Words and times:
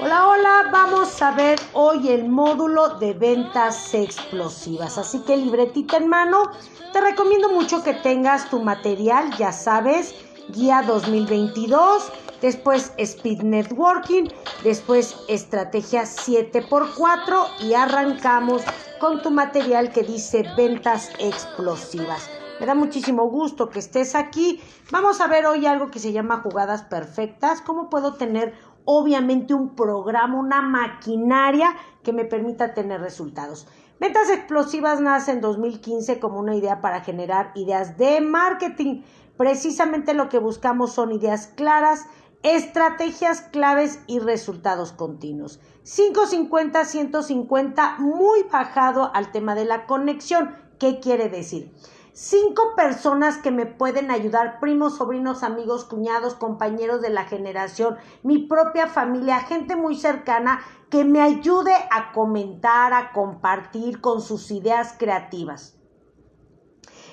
Hola, 0.00 0.28
hola, 0.28 0.68
vamos 0.70 1.20
a 1.22 1.32
ver 1.32 1.58
hoy 1.72 2.10
el 2.10 2.28
módulo 2.28 3.00
de 3.00 3.14
ventas 3.14 3.92
explosivas. 3.94 4.96
Así 4.96 5.18
que 5.24 5.36
libretita 5.36 5.96
en 5.96 6.06
mano, 6.06 6.52
te 6.92 7.00
recomiendo 7.00 7.48
mucho 7.48 7.82
que 7.82 7.94
tengas 7.94 8.48
tu 8.48 8.60
material, 8.60 9.36
ya 9.36 9.50
sabes, 9.50 10.14
guía 10.50 10.84
2022, 10.86 12.12
después 12.40 12.92
Speed 12.96 13.42
Networking, 13.42 14.28
después 14.62 15.16
estrategia 15.26 16.02
7x4 16.02 17.58
y 17.62 17.74
arrancamos 17.74 18.62
con 19.00 19.20
tu 19.20 19.32
material 19.32 19.90
que 19.90 20.04
dice 20.04 20.44
ventas 20.56 21.10
explosivas. 21.18 22.30
Me 22.60 22.66
da 22.66 22.74
muchísimo 22.74 23.28
gusto 23.28 23.70
que 23.70 23.78
estés 23.78 24.16
aquí. 24.16 24.60
Vamos 24.90 25.20
a 25.20 25.28
ver 25.28 25.46
hoy 25.46 25.66
algo 25.66 25.92
que 25.92 26.00
se 26.00 26.10
llama 26.10 26.40
jugadas 26.42 26.82
perfectas. 26.82 27.60
¿Cómo 27.60 27.88
puedo 27.88 28.14
tener 28.14 28.52
obviamente 28.90 29.52
un 29.52 29.74
programa, 29.74 30.38
una 30.38 30.62
maquinaria 30.62 31.76
que 32.02 32.14
me 32.14 32.24
permita 32.24 32.72
tener 32.72 33.02
resultados. 33.02 33.66
Ventas 34.00 34.30
explosivas 34.30 34.98
nace 35.02 35.32
en 35.32 35.42
2015 35.42 36.18
como 36.18 36.40
una 36.40 36.56
idea 36.56 36.80
para 36.80 37.02
generar 37.02 37.52
ideas 37.54 37.98
de 37.98 38.22
marketing. 38.22 39.02
Precisamente 39.36 40.14
lo 40.14 40.30
que 40.30 40.38
buscamos 40.38 40.94
son 40.94 41.12
ideas 41.12 41.48
claras, 41.48 42.06
estrategias 42.42 43.42
claves 43.42 44.00
y 44.06 44.20
resultados 44.20 44.92
continuos. 44.92 45.60
550, 45.84 46.82
150, 46.86 47.96
muy 47.98 48.44
bajado 48.50 49.10
al 49.14 49.32
tema 49.32 49.54
de 49.54 49.66
la 49.66 49.84
conexión. 49.84 50.56
¿Qué 50.78 50.98
quiere 50.98 51.28
decir? 51.28 51.74
Cinco 52.18 52.74
personas 52.74 53.36
que 53.36 53.52
me 53.52 53.64
pueden 53.64 54.10
ayudar, 54.10 54.58
primos, 54.58 54.96
sobrinos, 54.96 55.44
amigos, 55.44 55.84
cuñados, 55.84 56.34
compañeros 56.34 57.00
de 57.00 57.10
la 57.10 57.24
generación, 57.24 57.96
mi 58.24 58.38
propia 58.38 58.88
familia, 58.88 59.38
gente 59.38 59.76
muy 59.76 59.94
cercana 59.94 60.60
que 60.90 61.04
me 61.04 61.20
ayude 61.20 61.72
a 61.92 62.10
comentar, 62.10 62.92
a 62.92 63.12
compartir 63.12 64.00
con 64.00 64.20
sus 64.20 64.50
ideas 64.50 64.96
creativas. 64.98 65.76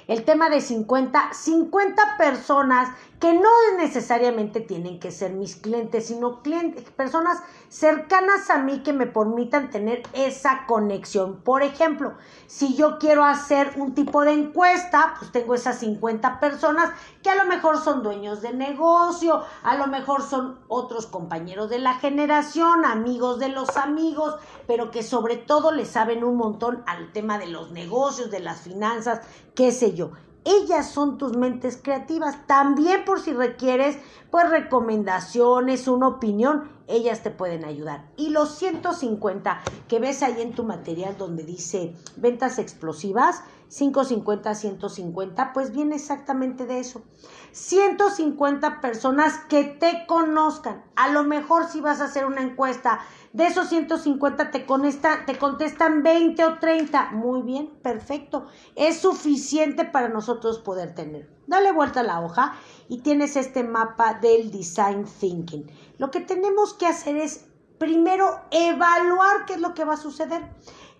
El 0.08 0.25
tema 0.25 0.50
de 0.50 0.59
50, 0.59 1.34
50 1.34 2.17
personas 2.17 2.90
que 3.19 3.33
no 3.33 3.49
necesariamente 3.77 4.59
tienen 4.59 4.99
que 4.99 5.11
ser 5.11 5.31
mis 5.31 5.55
clientes, 5.55 6.08
sino 6.08 6.41
clientes, 6.41 6.83
personas 6.91 7.41
cercanas 7.69 8.49
a 8.49 8.57
mí 8.57 8.83
que 8.83 8.94
me 8.94 9.07
permitan 9.07 9.69
tener 9.69 10.03
esa 10.13 10.66
conexión. 10.66 11.41
Por 11.41 11.63
ejemplo, 11.63 12.16
si 12.47 12.75
yo 12.75 12.97
quiero 12.99 13.23
hacer 13.23 13.73
un 13.77 13.95
tipo 13.95 14.23
de 14.23 14.33
encuesta, 14.33 15.16
pues 15.19 15.31
tengo 15.31 15.55
esas 15.55 15.80
50 15.80 16.39
personas 16.39 16.91
que 17.23 17.30
a 17.30 17.35
lo 17.35 17.45
mejor 17.45 17.81
son 17.81 18.03
dueños 18.03 18.41
de 18.41 18.53
negocio, 18.53 19.44
a 19.63 19.77
lo 19.77 19.88
mejor 19.88 20.22
son 20.22 20.59
otros 20.67 21.05
compañeros 21.07 21.69
de 21.69 21.79
la 21.79 21.95
generación, 21.95 22.85
amigos 22.85 23.39
de 23.39 23.50
los 23.50 23.77
amigos, 23.77 24.35
pero 24.67 24.91
que 24.91 25.03
sobre 25.03 25.38
todo 25.38 25.72
le 25.72 25.85
saben 25.85 26.23
un 26.23 26.35
montón 26.35 26.83
al 26.85 27.11
tema 27.13 27.38
de 27.38 27.47
los 27.47 27.72
negocios, 27.72 28.29
de 28.29 28.41
las 28.41 28.61
finanzas, 28.61 29.22
qué 29.55 29.72
sé 29.72 29.94
yo. 29.94 30.11
Ellas 30.45 30.91
son 30.91 31.17
tus 31.17 31.35
mentes 31.35 31.79
creativas. 31.81 32.38
También 32.45 33.03
por 33.03 33.19
si 33.19 33.33
requieres, 33.33 33.97
pues 34.29 34.47
recomendaciones, 34.49 35.88
una 35.88 36.07
opinión, 36.07 36.69
ellas 36.88 37.23
te 37.23 37.31
pueden 37.31 37.65
ayudar. 37.65 38.05
Y 38.15 38.29
los 38.29 38.55
150 38.55 39.61
que 39.88 39.99
ves 39.99 40.21
ahí 40.21 40.41
en 40.41 40.53
tu 40.53 40.63
material 40.63 41.17
donde 41.17 41.43
dice 41.43 41.95
ventas 42.16 42.59
explosivas, 42.59 43.41
550, 43.69 44.55
150, 44.55 45.53
pues 45.53 45.71
viene 45.71 45.95
exactamente 45.95 46.66
de 46.66 46.80
eso. 46.80 47.03
150 47.52 48.81
personas 48.81 49.39
que 49.49 49.63
te 49.63 50.05
conozcan. 50.07 50.83
A 50.95 51.09
lo 51.09 51.23
mejor 51.23 51.67
si 51.67 51.81
vas 51.81 52.02
a 52.02 52.05
hacer 52.05 52.25
una 52.25 52.41
encuesta, 52.41 53.00
de 53.34 53.47
esos 53.47 53.67
150 53.69 54.51
te, 54.51 54.59
te 54.59 55.38
contestan 55.38 56.03
20 56.03 56.45
o 56.45 56.59
30. 56.59 57.12
Muy 57.12 57.41
bien, 57.41 57.69
perfecto. 57.81 58.45
Es 58.75 59.00
suficiente 59.00 59.84
para 59.85 60.09
nosotros 60.09 60.59
poder 60.59 60.95
tener. 60.95 61.29
Dale 61.47 61.72
vuelta 61.72 62.00
a 62.00 62.03
la 62.03 62.22
hoja 62.22 62.56
y 62.88 63.00
tienes 63.00 63.35
este 63.35 63.63
mapa 63.63 64.16
del 64.16 64.51
design 64.51 65.06
thinking. 65.06 65.69
Lo 65.97 66.11
que 66.11 66.22
tenemos 66.22 66.73
que 66.73 66.88
hacer 66.88 67.17
es 67.17 67.45
primero 67.78 68.40
evaluar 68.51 69.45
qué 69.45 69.53
es 69.53 69.59
lo 69.59 69.73
que 69.73 69.85
va 69.85 69.94
a 69.94 69.97
suceder. 69.97 70.50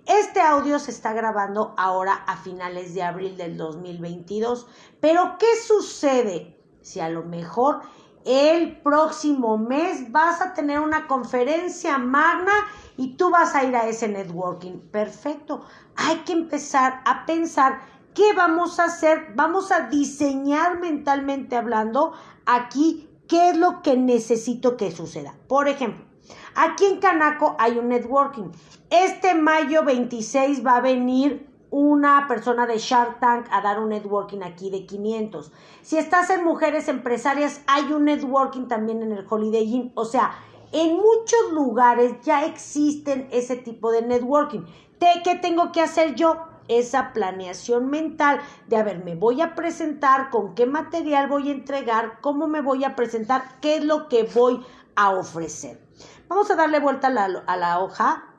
Este 0.06 0.40
audio 0.40 0.78
se 0.78 0.92
está 0.92 1.14
grabando 1.14 1.74
ahora 1.78 2.14
a 2.28 2.38
finales 2.38 2.94
de 2.94 3.02
abril 3.02 3.38
del 3.38 3.58
2022. 3.58 4.68
Pero 5.00 5.38
¿qué 5.40 5.48
sucede 5.66 6.60
si 6.82 7.00
a 7.00 7.10
lo 7.10 7.24
mejor 7.24 7.82
el 8.24 8.80
próximo 8.82 9.58
mes 9.58 10.12
vas 10.12 10.42
a 10.42 10.54
tener 10.54 10.80
una 10.80 11.08
conferencia 11.08 11.98
magna 11.98 12.54
y 12.98 13.18
tú 13.18 13.32
vas 13.32 13.56
a 13.56 13.64
ir 13.64 13.76
a 13.76 13.88
ese 13.88 14.08
networking? 14.08 14.78
Perfecto. 14.92 15.64
Hay 15.96 16.18
que 16.18 16.34
empezar 16.34 17.02
a 17.04 17.26
pensar 17.26 17.82
qué 18.14 18.32
vamos 18.34 18.80
a 18.80 18.86
hacer. 18.86 19.34
Vamos 19.34 19.72
a 19.72 19.88
diseñar 19.88 20.80
mentalmente 20.80 21.56
hablando 21.56 22.14
aquí 22.46 23.10
qué 23.28 23.50
es 23.50 23.58
lo 23.58 23.82
que 23.82 23.98
necesito 23.98 24.78
que 24.78 24.92
suceda. 24.92 25.34
Por 25.48 25.68
ejemplo, 25.68 26.06
Aquí 26.56 26.86
en 26.86 27.00
Canaco 27.00 27.58
hay 27.60 27.78
un 27.78 27.90
networking. 27.90 28.46
Este 28.90 29.36
mayo 29.36 29.84
26 29.84 30.66
va 30.66 30.78
a 30.78 30.82
venir 30.82 31.50
una 31.70 32.28
persona 32.30 32.66
de 32.66 32.78
Shark 32.78 33.20
Tank 33.20 33.48
a 33.52 33.60
dar 33.60 33.82
un 33.82 33.90
networking 33.90 34.42
aquí 34.42 34.70
de 34.70 34.86
500. 34.86 35.52
Si 35.82 35.98
estás 35.98 36.30
en 36.30 36.46
Mujeres 36.46 36.88
Empresarias, 36.88 37.62
hay 37.68 37.92
un 37.92 38.06
networking 38.06 38.68
también 38.70 39.04
en 39.04 39.12
el 39.12 39.26
Holiday 39.30 39.66
Inn. 39.66 39.92
O 39.96 40.06
sea, 40.06 40.32
en 40.72 40.96
muchos 40.96 41.52
lugares 41.52 42.22
ya 42.24 42.46
existen 42.46 43.28
ese 43.32 43.58
tipo 43.58 43.92
de 43.92 44.04
networking. 44.04 44.62
¿Qué 45.26 45.36
tengo 45.36 45.74
que 45.74 45.82
hacer 45.82 46.16
yo? 46.16 46.38
Esa 46.68 47.14
planeación 47.14 47.90
mental 47.90 48.40
de, 48.68 48.78
a 48.78 48.84
ver, 48.84 49.04
me 49.04 49.16
voy 49.16 49.42
a 49.42 49.56
presentar, 49.56 50.30
con 50.30 50.56
qué 50.56 50.66
material 50.66 51.28
voy 51.28 51.50
a 51.50 51.54
entregar, 51.54 52.20
cómo 52.22 52.48
me 52.48 52.62
voy 52.62 52.84
a 52.84 52.96
presentar, 52.96 53.60
qué 53.62 53.78
es 53.78 53.84
lo 53.84 54.08
que 54.08 54.24
voy 54.24 54.66
a 54.96 55.12
ofrecer. 55.12 55.80
Vamos 56.28 56.50
a 56.50 56.56
darle 56.56 56.80
vuelta 56.80 57.08
a 57.08 57.58
la, 57.58 57.80
hoja 57.80 58.34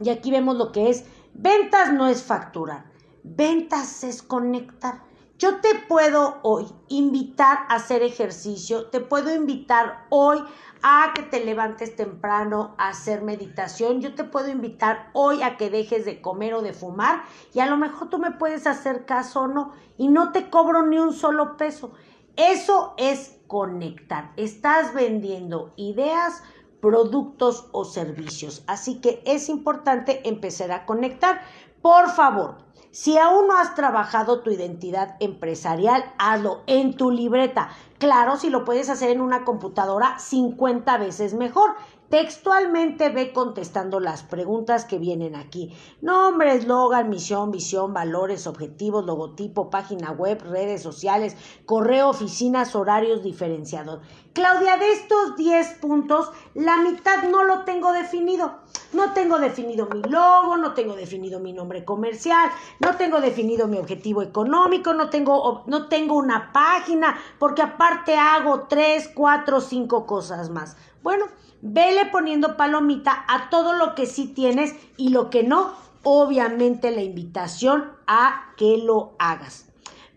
y 0.00 0.10
aquí 0.10 0.30
vemos 0.30 0.56
lo 0.56 0.70
que 0.70 0.90
es 0.90 1.06
ventas 1.32 1.92
no 1.92 2.08
es 2.08 2.22
facturar, 2.22 2.84
ventas 3.22 4.04
es 4.04 4.22
conectar. 4.22 5.05
Yo 5.38 5.60
te 5.60 5.74
puedo 5.86 6.38
hoy 6.40 6.64
invitar 6.88 7.66
a 7.68 7.74
hacer 7.74 8.02
ejercicio, 8.02 8.86
te 8.86 9.00
puedo 9.00 9.34
invitar 9.34 10.06
hoy 10.08 10.38
a 10.82 11.12
que 11.14 11.20
te 11.20 11.44
levantes 11.44 11.94
temprano 11.94 12.74
a 12.78 12.88
hacer 12.88 13.20
meditación, 13.20 14.00
yo 14.00 14.14
te 14.14 14.24
puedo 14.24 14.48
invitar 14.48 15.10
hoy 15.12 15.42
a 15.42 15.58
que 15.58 15.68
dejes 15.68 16.06
de 16.06 16.22
comer 16.22 16.54
o 16.54 16.62
de 16.62 16.72
fumar 16.72 17.24
y 17.52 17.60
a 17.60 17.66
lo 17.66 17.76
mejor 17.76 18.08
tú 18.08 18.18
me 18.18 18.30
puedes 18.30 18.66
hacer 18.66 19.04
caso 19.04 19.42
o 19.42 19.46
no 19.46 19.72
y 19.98 20.08
no 20.08 20.32
te 20.32 20.48
cobro 20.48 20.86
ni 20.86 20.98
un 20.98 21.12
solo 21.12 21.58
peso. 21.58 21.92
Eso 22.36 22.94
es 22.96 23.38
conectar. 23.46 24.32
Estás 24.38 24.94
vendiendo 24.94 25.74
ideas, 25.76 26.42
productos 26.80 27.68
o 27.72 27.84
servicios. 27.84 28.64
Así 28.66 29.02
que 29.02 29.22
es 29.26 29.50
importante 29.50 30.26
empezar 30.26 30.72
a 30.72 30.86
conectar. 30.86 31.42
Por 31.82 32.08
favor, 32.08 32.65
si 32.96 33.18
aún 33.18 33.46
no 33.46 33.58
has 33.58 33.74
trabajado 33.74 34.40
tu 34.40 34.50
identidad 34.50 35.16
empresarial, 35.20 36.02
hazlo 36.16 36.62
en 36.66 36.96
tu 36.96 37.10
libreta. 37.10 37.68
Claro, 37.98 38.38
si 38.38 38.48
lo 38.48 38.64
puedes 38.64 38.88
hacer 38.88 39.10
en 39.10 39.20
una 39.20 39.44
computadora, 39.44 40.18
50 40.18 40.96
veces 40.96 41.34
mejor. 41.34 41.76
Textualmente 42.10 43.08
ve 43.08 43.32
contestando 43.32 43.98
las 43.98 44.22
preguntas 44.22 44.84
que 44.84 44.98
vienen 44.98 45.34
aquí. 45.34 45.74
Nombre, 46.00 46.54
eslogan, 46.54 47.08
misión, 47.08 47.50
visión, 47.50 47.92
valores, 47.92 48.46
objetivos, 48.46 49.04
logotipo, 49.04 49.70
página 49.70 50.12
web, 50.12 50.40
redes 50.42 50.82
sociales, 50.82 51.36
correo, 51.64 52.08
oficinas, 52.08 52.76
horarios 52.76 53.24
diferenciados. 53.24 54.00
Claudia, 54.34 54.76
de 54.76 54.92
estos 54.92 55.36
10 55.36 55.78
puntos, 55.80 56.30
la 56.54 56.76
mitad 56.76 57.24
no 57.24 57.42
lo 57.42 57.64
tengo 57.64 57.92
definido. 57.92 58.60
No 58.92 59.12
tengo 59.12 59.38
definido 59.38 59.88
mi 59.92 60.02
logo, 60.02 60.56
no 60.58 60.74
tengo 60.74 60.94
definido 60.94 61.40
mi 61.40 61.52
nombre 61.52 61.84
comercial, 61.84 62.50
no 62.78 62.96
tengo 62.96 63.20
definido 63.20 63.66
mi 63.66 63.78
objetivo 63.78 64.22
económico, 64.22 64.94
no 64.94 65.10
tengo, 65.10 65.64
no 65.66 65.88
tengo 65.88 66.16
una 66.16 66.52
página, 66.52 67.18
porque 67.38 67.62
aparte 67.62 68.14
hago 68.16 68.66
3, 68.68 69.10
4, 69.14 69.60
5 69.60 70.06
cosas 70.06 70.50
más. 70.50 70.76
Bueno, 71.02 71.26
vele 71.62 72.06
poniendo 72.06 72.56
palomita 72.56 73.24
a 73.28 73.50
todo 73.50 73.72
lo 73.72 73.94
que 73.94 74.06
sí 74.06 74.28
tienes 74.28 74.74
y 74.96 75.10
lo 75.10 75.30
que 75.30 75.42
no, 75.42 75.72
obviamente 76.02 76.90
la 76.90 77.02
invitación 77.02 77.92
a 78.06 78.52
que 78.56 78.78
lo 78.78 79.14
hagas. 79.18 79.66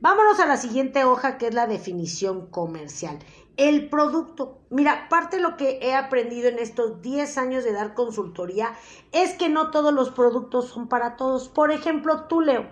Vámonos 0.01 0.39
a 0.39 0.45
la 0.45 0.55
siguiente 0.55 1.03
hoja 1.03 1.37
que 1.37 1.47
es 1.47 1.53
la 1.53 1.67
definición 1.67 2.47
comercial. 2.47 3.19
El 3.57 3.89
producto. 3.89 4.59
Mira, 4.69 5.09
parte 5.09 5.35
de 5.35 5.41
lo 5.41 5.57
que 5.57 5.79
he 5.81 5.93
aprendido 5.93 6.47
en 6.47 6.59
estos 6.59 7.01
10 7.01 7.37
años 7.37 7.65
de 7.65 7.73
dar 7.73 7.93
consultoría 7.93 8.73
es 9.11 9.33
que 9.33 9.49
no 9.49 9.71
todos 9.71 9.93
los 9.93 10.11
productos 10.11 10.69
son 10.69 10.87
para 10.87 11.17
todos. 11.17 11.49
Por 11.49 11.73
ejemplo, 11.73 12.27
tú, 12.29 12.39
Leo, 12.39 12.69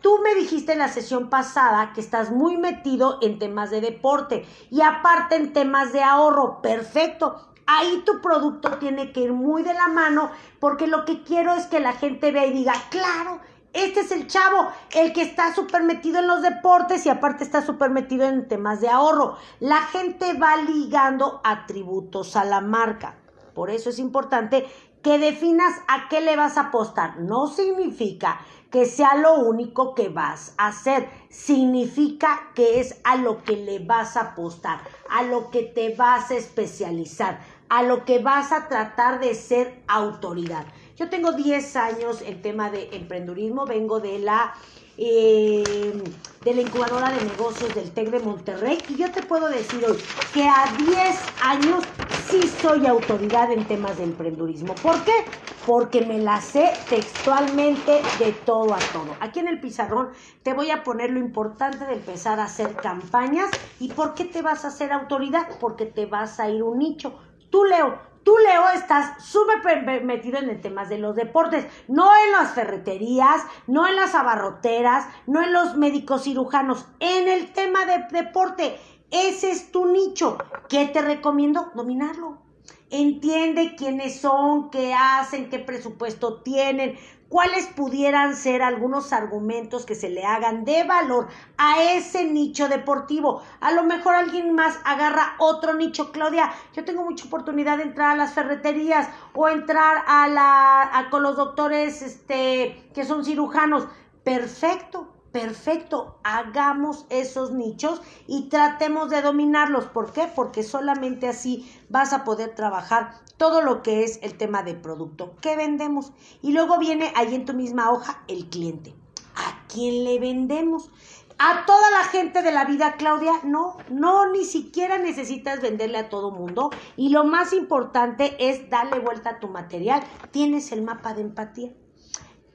tú 0.00 0.20
me 0.24 0.34
dijiste 0.34 0.72
en 0.72 0.78
la 0.78 0.88
sesión 0.88 1.28
pasada 1.28 1.92
que 1.92 2.00
estás 2.00 2.30
muy 2.30 2.56
metido 2.56 3.18
en 3.20 3.38
temas 3.38 3.70
de 3.70 3.82
deporte 3.82 4.46
y 4.70 4.80
aparte 4.80 5.36
en 5.36 5.52
temas 5.52 5.92
de 5.92 6.02
ahorro. 6.02 6.62
Perfecto 6.62 7.49
Ahí 7.72 8.02
tu 8.04 8.20
producto 8.20 8.78
tiene 8.78 9.12
que 9.12 9.20
ir 9.20 9.32
muy 9.32 9.62
de 9.62 9.74
la 9.74 9.86
mano 9.86 10.32
porque 10.58 10.88
lo 10.88 11.04
que 11.04 11.22
quiero 11.22 11.54
es 11.54 11.66
que 11.66 11.78
la 11.78 11.92
gente 11.92 12.32
vea 12.32 12.46
y 12.46 12.52
diga, 12.52 12.74
claro, 12.90 13.38
este 13.72 14.00
es 14.00 14.10
el 14.10 14.26
chavo, 14.26 14.66
el 14.90 15.12
que 15.12 15.22
está 15.22 15.54
súper 15.54 15.84
metido 15.84 16.18
en 16.18 16.26
los 16.26 16.42
deportes 16.42 17.06
y 17.06 17.10
aparte 17.10 17.44
está 17.44 17.62
súper 17.62 17.90
metido 17.90 18.26
en 18.26 18.48
temas 18.48 18.80
de 18.80 18.88
ahorro. 18.88 19.36
La 19.60 19.82
gente 19.82 20.32
va 20.32 20.56
ligando 20.56 21.40
atributos 21.44 22.34
a 22.34 22.44
la 22.44 22.60
marca. 22.60 23.14
Por 23.54 23.70
eso 23.70 23.90
es 23.90 24.00
importante 24.00 24.66
que 25.00 25.20
definas 25.20 25.72
a 25.86 26.08
qué 26.08 26.20
le 26.20 26.34
vas 26.34 26.56
a 26.56 26.62
apostar. 26.62 27.20
No 27.20 27.46
significa 27.46 28.40
que 28.70 28.86
sea 28.86 29.16
lo 29.16 29.34
único 29.34 29.94
que 29.94 30.08
vas 30.08 30.54
a 30.56 30.68
hacer. 30.68 31.08
Significa 31.28 32.50
que 32.54 32.80
es 32.80 33.00
a 33.04 33.16
lo 33.16 33.42
que 33.42 33.56
le 33.56 33.80
vas 33.80 34.16
a 34.16 34.32
apostar, 34.32 34.80
a 35.08 35.22
lo 35.22 35.50
que 35.50 35.62
te 35.62 35.94
vas 35.94 36.30
a 36.30 36.36
especializar, 36.36 37.40
a 37.70 37.84
lo 37.84 38.04
que 38.04 38.18
vas 38.18 38.52
a 38.52 38.68
tratar 38.68 39.20
de 39.20 39.34
ser 39.34 39.82
autoridad. 39.86 40.66
Yo 40.96 41.08
tengo 41.08 41.32
10 41.32 41.76
años 41.76 42.20
en 42.20 42.42
tema 42.42 42.68
de 42.68 42.90
emprendurismo, 42.92 43.64
vengo 43.64 44.00
de 44.00 44.18
la, 44.18 44.54
eh, 44.98 46.02
de 46.44 46.54
la 46.54 46.60
incubadora 46.60 47.10
de 47.12 47.24
negocios 47.24 47.72
del 47.74 47.92
TEC 47.92 48.10
de 48.10 48.18
Monterrey 48.18 48.76
y 48.88 48.96
yo 48.96 49.10
te 49.12 49.22
puedo 49.22 49.48
decir 49.48 49.84
hoy 49.88 49.96
que 50.34 50.42
a 50.42 50.64
10 50.78 51.16
años 51.42 51.84
sí 52.28 52.42
soy 52.60 52.86
autoridad 52.86 53.52
en 53.52 53.64
temas 53.64 53.96
de 53.98 54.04
emprendurismo. 54.04 54.74
¿Por 54.74 55.02
qué? 55.04 55.24
Porque 55.64 56.04
me 56.04 56.18
la 56.18 56.40
sé 56.40 56.72
textualmente 56.88 58.02
de 58.18 58.32
todo 58.44 58.74
a 58.74 58.78
todo. 58.92 59.16
Aquí 59.20 59.38
en 59.38 59.46
el 59.46 59.60
pizarrón 59.60 60.10
te 60.42 60.54
voy 60.54 60.72
a 60.72 60.82
poner 60.82 61.10
lo 61.10 61.20
importante 61.20 61.86
de 61.86 61.94
empezar 61.94 62.40
a 62.40 62.44
hacer 62.44 62.74
campañas 62.74 63.48
y 63.78 63.88
por 63.92 64.14
qué 64.14 64.24
te 64.24 64.42
vas 64.42 64.64
a 64.64 64.68
hacer 64.68 64.92
autoridad, 64.92 65.46
porque 65.60 65.86
te 65.86 66.06
vas 66.06 66.40
a 66.40 66.50
ir 66.50 66.64
un 66.64 66.80
nicho. 66.80 67.14
Tú, 67.50 67.64
Leo, 67.64 68.10
Tú, 68.22 68.34
Leo, 68.46 68.68
estás 68.74 69.24
súper 69.24 70.02
metido 70.04 70.38
en 70.38 70.50
el 70.50 70.60
tema 70.60 70.84
de 70.84 70.98
los 70.98 71.16
deportes, 71.16 71.66
no 71.88 72.10
en 72.26 72.32
las 72.32 72.52
ferreterías, 72.52 73.42
no 73.66 73.86
en 73.86 73.96
las 73.96 74.14
abarroteras, 74.14 75.06
no 75.26 75.42
en 75.42 75.54
los 75.54 75.76
médicos 75.76 76.24
cirujanos, 76.24 76.86
en 77.00 77.28
el 77.28 77.52
tema 77.52 77.86
de 77.86 78.04
deporte. 78.10 78.78
Ese 79.10 79.50
es 79.50 79.72
tu 79.72 79.86
nicho. 79.86 80.36
¿Qué 80.68 80.86
te 80.86 81.00
recomiendo? 81.00 81.70
Dominarlo. 81.74 82.42
Entiende 82.90 83.74
quiénes 83.74 84.20
son, 84.20 84.70
qué 84.70 84.92
hacen, 84.92 85.48
qué 85.48 85.58
presupuesto 85.58 86.42
tienen, 86.42 86.98
cuáles 87.30 87.68
pudieran 87.68 88.34
ser 88.34 88.60
algunos 88.60 89.12
argumentos 89.12 89.86
que 89.86 89.94
se 89.94 90.10
le 90.10 90.24
hagan 90.24 90.64
de 90.64 90.82
valor 90.82 91.28
a 91.56 91.80
ese 91.94 92.24
nicho 92.24 92.68
deportivo. 92.68 93.40
A 93.60 93.72
lo 93.72 93.84
mejor 93.84 94.16
alguien 94.16 94.54
más 94.54 94.78
agarra 94.84 95.36
otro 95.38 95.74
nicho. 95.74 96.10
Claudia, 96.10 96.50
yo 96.74 96.84
tengo 96.84 97.04
mucha 97.04 97.26
oportunidad 97.26 97.78
de 97.78 97.84
entrar 97.84 98.10
a 98.10 98.16
las 98.16 98.34
ferreterías 98.34 99.08
o 99.32 99.48
entrar 99.48 100.04
a 100.08 100.26
la 100.26 101.08
con 101.10 101.22
los 101.22 101.36
doctores 101.36 102.02
este 102.02 102.90
que 102.92 103.04
son 103.04 103.24
cirujanos. 103.24 103.86
Perfecto, 104.24 105.08
Perfecto, 105.32 106.18
hagamos 106.24 107.06
esos 107.08 107.52
nichos 107.52 108.02
y 108.26 108.48
tratemos 108.48 109.10
de 109.10 109.22
dominarlos. 109.22 109.84
¿Por 109.84 110.12
qué? 110.12 110.28
Porque 110.34 110.64
solamente 110.64 111.28
así 111.28 111.70
vas 111.88 112.12
a 112.12 112.24
poder 112.24 112.56
trabajar 112.56 113.20
todo 113.36 113.62
lo 113.62 113.82
que 113.82 114.02
es 114.02 114.18
el 114.22 114.36
tema 114.36 114.64
de 114.64 114.74
producto. 114.74 115.36
¿Qué 115.40 115.56
vendemos? 115.56 116.12
Y 116.42 116.52
luego 116.52 116.78
viene 116.78 117.12
ahí 117.14 117.34
en 117.36 117.44
tu 117.44 117.54
misma 117.54 117.92
hoja 117.92 118.24
el 118.26 118.48
cliente. 118.50 118.92
¿A 119.36 119.66
quién 119.68 120.02
le 120.02 120.18
vendemos? 120.18 120.90
A 121.38 121.64
toda 121.64 121.90
la 121.92 122.04
gente 122.04 122.42
de 122.42 122.50
la 122.50 122.64
vida, 122.64 122.96
Claudia, 122.98 123.32
no, 123.44 123.78
no, 123.88 124.30
ni 124.30 124.44
siquiera 124.44 124.98
necesitas 124.98 125.62
venderle 125.62 125.98
a 125.98 126.08
todo 126.08 126.32
mundo. 126.32 126.70
Y 126.96 127.10
lo 127.10 127.24
más 127.24 127.52
importante 127.52 128.36
es 128.40 128.68
darle 128.68 128.98
vuelta 128.98 129.30
a 129.30 129.40
tu 129.40 129.46
material. 129.48 130.02
Tienes 130.32 130.72
el 130.72 130.82
mapa 130.82 131.14
de 131.14 131.22
empatía. 131.22 131.72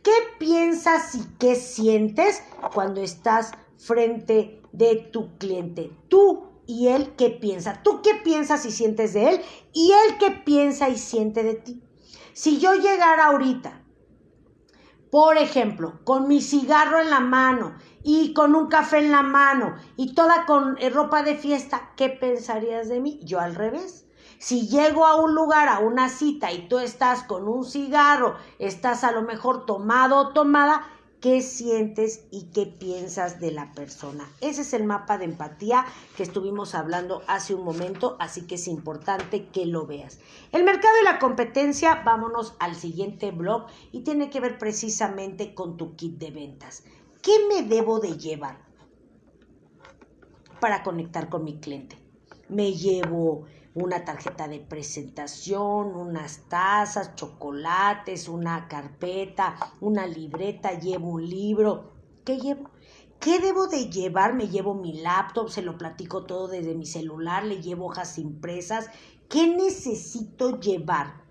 ¿Qué 0.06 0.12
piensas 0.38 1.16
y 1.16 1.26
qué 1.40 1.56
sientes 1.56 2.44
cuando 2.76 3.02
estás 3.02 3.54
frente 3.76 4.62
de 4.72 4.98
tu 4.98 5.36
cliente? 5.40 5.92
Tú 6.10 6.44
y 6.68 6.90
él 6.90 7.16
qué 7.18 7.32
piensa. 7.32 7.82
Tú 7.82 8.04
qué 8.04 8.14
piensas 8.24 8.68
y 8.68 8.72
sientes 8.72 9.16
de 9.16 9.30
él 9.30 9.42
y 9.74 9.92
él 9.94 10.18
qué 10.20 10.30
piensa 10.30 10.90
y 10.90 11.00
siente 11.00 11.42
de 11.42 11.56
ti. 11.56 11.82
Si 12.34 12.60
yo 12.60 12.76
llegara 12.76 13.26
ahorita, 13.26 13.82
por 15.10 15.38
ejemplo, 15.38 16.00
con 16.04 16.28
mi 16.28 16.40
cigarro 16.40 17.02
en 17.02 17.10
la 17.10 17.20
mano 17.20 17.76
y 18.04 18.34
con 18.34 18.54
un 18.54 18.68
café 18.68 19.00
en 19.00 19.10
la 19.10 19.24
mano 19.24 19.74
y 19.98 20.14
toda 20.14 20.46
con 20.46 20.78
eh, 20.78 20.92
ropa 20.92 21.24
de 21.24 21.36
fiesta, 21.36 21.94
¿qué 21.98 22.10
pensarías 22.10 22.90
de 22.90 23.00
mí? 23.00 23.22
Yo 23.24 23.40
al 23.40 23.56
revés. 23.56 24.05
Si 24.40 24.68
llego 24.68 25.06
a 25.06 25.16
un 25.16 25.34
lugar, 25.34 25.70
a 25.70 25.80
una 25.80 26.10
cita 26.10 26.52
y 26.52 26.68
tú 26.68 26.80
estás 26.80 27.24
con 27.24 27.48
un 27.48 27.66
cigarro, 27.66 28.36
estás 28.60 29.04
a 29.04 29.12
lo 29.12 29.22
mejor 29.22 29.66
tomado 29.66 30.18
o 30.18 30.34
tomada, 30.34 30.86
¿qué 31.22 31.42
sientes 31.42 32.26
y 32.30 32.52
qué 32.52 32.68
piensas 32.68 33.40
de 33.40 33.52
la 33.52 33.72
persona? 33.72 34.30
Ese 34.42 34.62
es 34.62 34.74
el 34.74 34.84
mapa 34.84 35.18
de 35.18 35.26
empatía 35.26 35.86
que 36.16 36.24
estuvimos 36.24 36.76
hablando 36.76 37.24
hace 37.28 37.56
un 37.56 37.64
momento, 37.64 38.16
así 38.20 38.46
que 38.46 38.56
es 38.56 38.68
importante 38.68 39.48
que 39.48 39.66
lo 39.66 39.88
veas. 39.88 40.20
El 40.52 40.64
mercado 40.64 40.94
y 41.02 41.06
la 41.06 41.18
competencia, 41.18 42.04
vámonos 42.06 42.54
al 42.60 42.76
siguiente 42.76 43.32
blog 43.32 43.66
y 43.92 44.02
tiene 44.02 44.30
que 44.30 44.40
ver 44.40 44.60
precisamente 44.60 45.56
con 45.56 45.78
tu 45.78 45.96
kit 45.96 46.20
de 46.20 46.30
ventas. 46.30 46.84
¿Qué 47.24 47.32
me 47.50 47.64
debo 47.64 48.00
de 48.00 48.18
llevar 48.18 48.60
para 50.60 50.84
conectar 50.84 51.30
con 51.30 51.44
mi 51.44 51.60
cliente? 51.60 51.98
Me 52.50 52.74
llevo 52.74 53.46
una 53.76 54.06
tarjeta 54.06 54.48
de 54.48 54.60
presentación, 54.60 55.96
unas 55.96 56.48
tazas, 56.48 57.14
chocolates, 57.16 58.30
una 58.30 58.68
carpeta, 58.70 59.58
una 59.82 60.08
libreta, 60.08 60.80
llevo 60.80 61.10
un 61.10 61.30
libro. 61.30 61.92
¿Qué 62.24 62.40
llevo? 62.40 62.72
¿Qué 63.20 63.40
debo 63.40 63.68
de 63.68 63.90
llevar? 63.90 64.34
Me 64.34 64.48
llevo 64.48 64.76
mi 64.76 65.02
laptop, 65.02 65.50
se 65.50 65.62
lo 65.62 65.78
platico 65.78 66.26
todo 66.26 66.48
desde 66.48 66.74
mi 66.74 66.86
celular, 66.86 67.44
le 67.44 67.62
llevo 67.62 67.88
hojas 67.88 68.18
impresas. 68.18 68.90
¿Qué 69.30 69.48
necesito 69.48 70.60
llevar? 70.60 71.26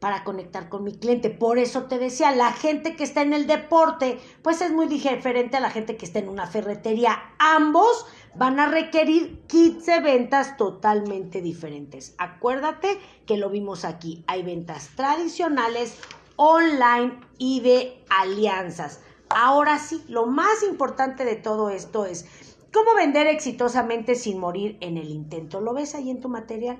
para 0.00 0.24
conectar 0.24 0.68
con 0.68 0.84
mi 0.84 0.92
cliente. 0.92 1.30
Por 1.30 1.58
eso 1.58 1.84
te 1.84 1.98
decía, 1.98 2.30
la 2.30 2.52
gente 2.52 2.96
que 2.96 3.04
está 3.04 3.22
en 3.22 3.32
el 3.32 3.46
deporte, 3.46 4.18
pues 4.42 4.60
es 4.60 4.70
muy 4.70 4.86
diferente 4.86 5.56
a 5.56 5.60
la 5.60 5.70
gente 5.70 5.96
que 5.96 6.04
está 6.04 6.18
en 6.18 6.28
una 6.28 6.46
ferretería. 6.46 7.18
Ambos 7.38 8.06
van 8.38 8.60
a 8.60 8.68
requerir 8.68 9.42
kits 9.48 9.86
de 9.86 10.00
ventas 10.00 10.56
totalmente 10.56 11.42
diferentes. 11.42 12.14
Acuérdate 12.18 12.98
que 13.26 13.36
lo 13.36 13.50
vimos 13.50 13.84
aquí. 13.84 14.22
Hay 14.28 14.44
ventas 14.44 14.90
tradicionales, 14.94 15.98
online 16.36 17.18
y 17.36 17.60
de 17.60 18.04
alianzas. 18.08 19.00
Ahora 19.28 19.78
sí, 19.78 20.04
lo 20.08 20.26
más 20.26 20.62
importante 20.62 21.24
de 21.24 21.34
todo 21.34 21.68
esto 21.68 22.06
es 22.06 22.26
cómo 22.72 22.94
vender 22.94 23.26
exitosamente 23.26 24.14
sin 24.14 24.38
morir 24.38 24.78
en 24.80 24.96
el 24.96 25.10
intento. 25.10 25.60
¿Lo 25.60 25.74
ves 25.74 25.96
ahí 25.96 26.08
en 26.08 26.20
tu 26.20 26.28
material? 26.28 26.78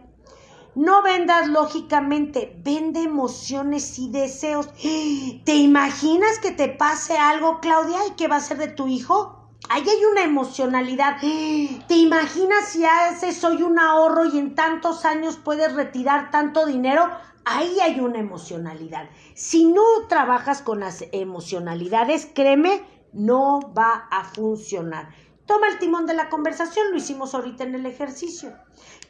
No 0.77 1.03
vendas 1.03 1.49
lógicamente, 1.49 2.57
vende 2.63 3.03
emociones 3.03 3.99
y 3.99 4.11
deseos. 4.11 4.69
¿Te 5.45 5.57
imaginas 5.57 6.39
que 6.39 6.53
te 6.53 6.69
pase 6.69 7.19
algo, 7.19 7.59
Claudia, 7.61 7.99
y 8.07 8.13
que 8.13 8.29
va 8.29 8.37
a 8.37 8.41
ser 8.41 8.59
de 8.59 8.69
tu 8.69 8.87
hijo? 8.87 9.38
Ahí 9.71 9.85
hay 9.87 10.05
una 10.11 10.23
emocionalidad. 10.23 11.19
¿Te 11.89 11.95
imaginas 11.95 12.69
si 12.69 12.85
haces 12.87 13.45
hoy 13.45 13.63
un 13.63 13.79
ahorro 13.79 14.25
y 14.25 14.39
en 14.39 14.55
tantos 14.55 15.05
años 15.05 15.37
puedes 15.37 15.75
retirar 15.75 16.31
tanto 16.31 16.65
dinero? 16.65 17.11
Ahí 17.45 17.79
hay 17.81 18.01
una 18.01 18.19
emocionalidad. 18.19 19.11
Si 19.35 19.67
no 19.67 19.83
trabajas 20.09 20.63
con 20.63 20.81
las 20.81 21.05
emocionalidades, 21.13 22.29
créeme, 22.35 22.83
no 23.13 23.61
va 23.77 24.09
a 24.11 24.25
funcionar. 24.25 25.11
Toma 25.45 25.69
el 25.69 25.79
timón 25.79 26.07
de 26.07 26.15
la 26.15 26.29
conversación, 26.29 26.91
lo 26.91 26.97
hicimos 26.97 27.35
ahorita 27.35 27.65
en 27.65 27.75
el 27.75 27.87
ejercicio. 27.87 28.53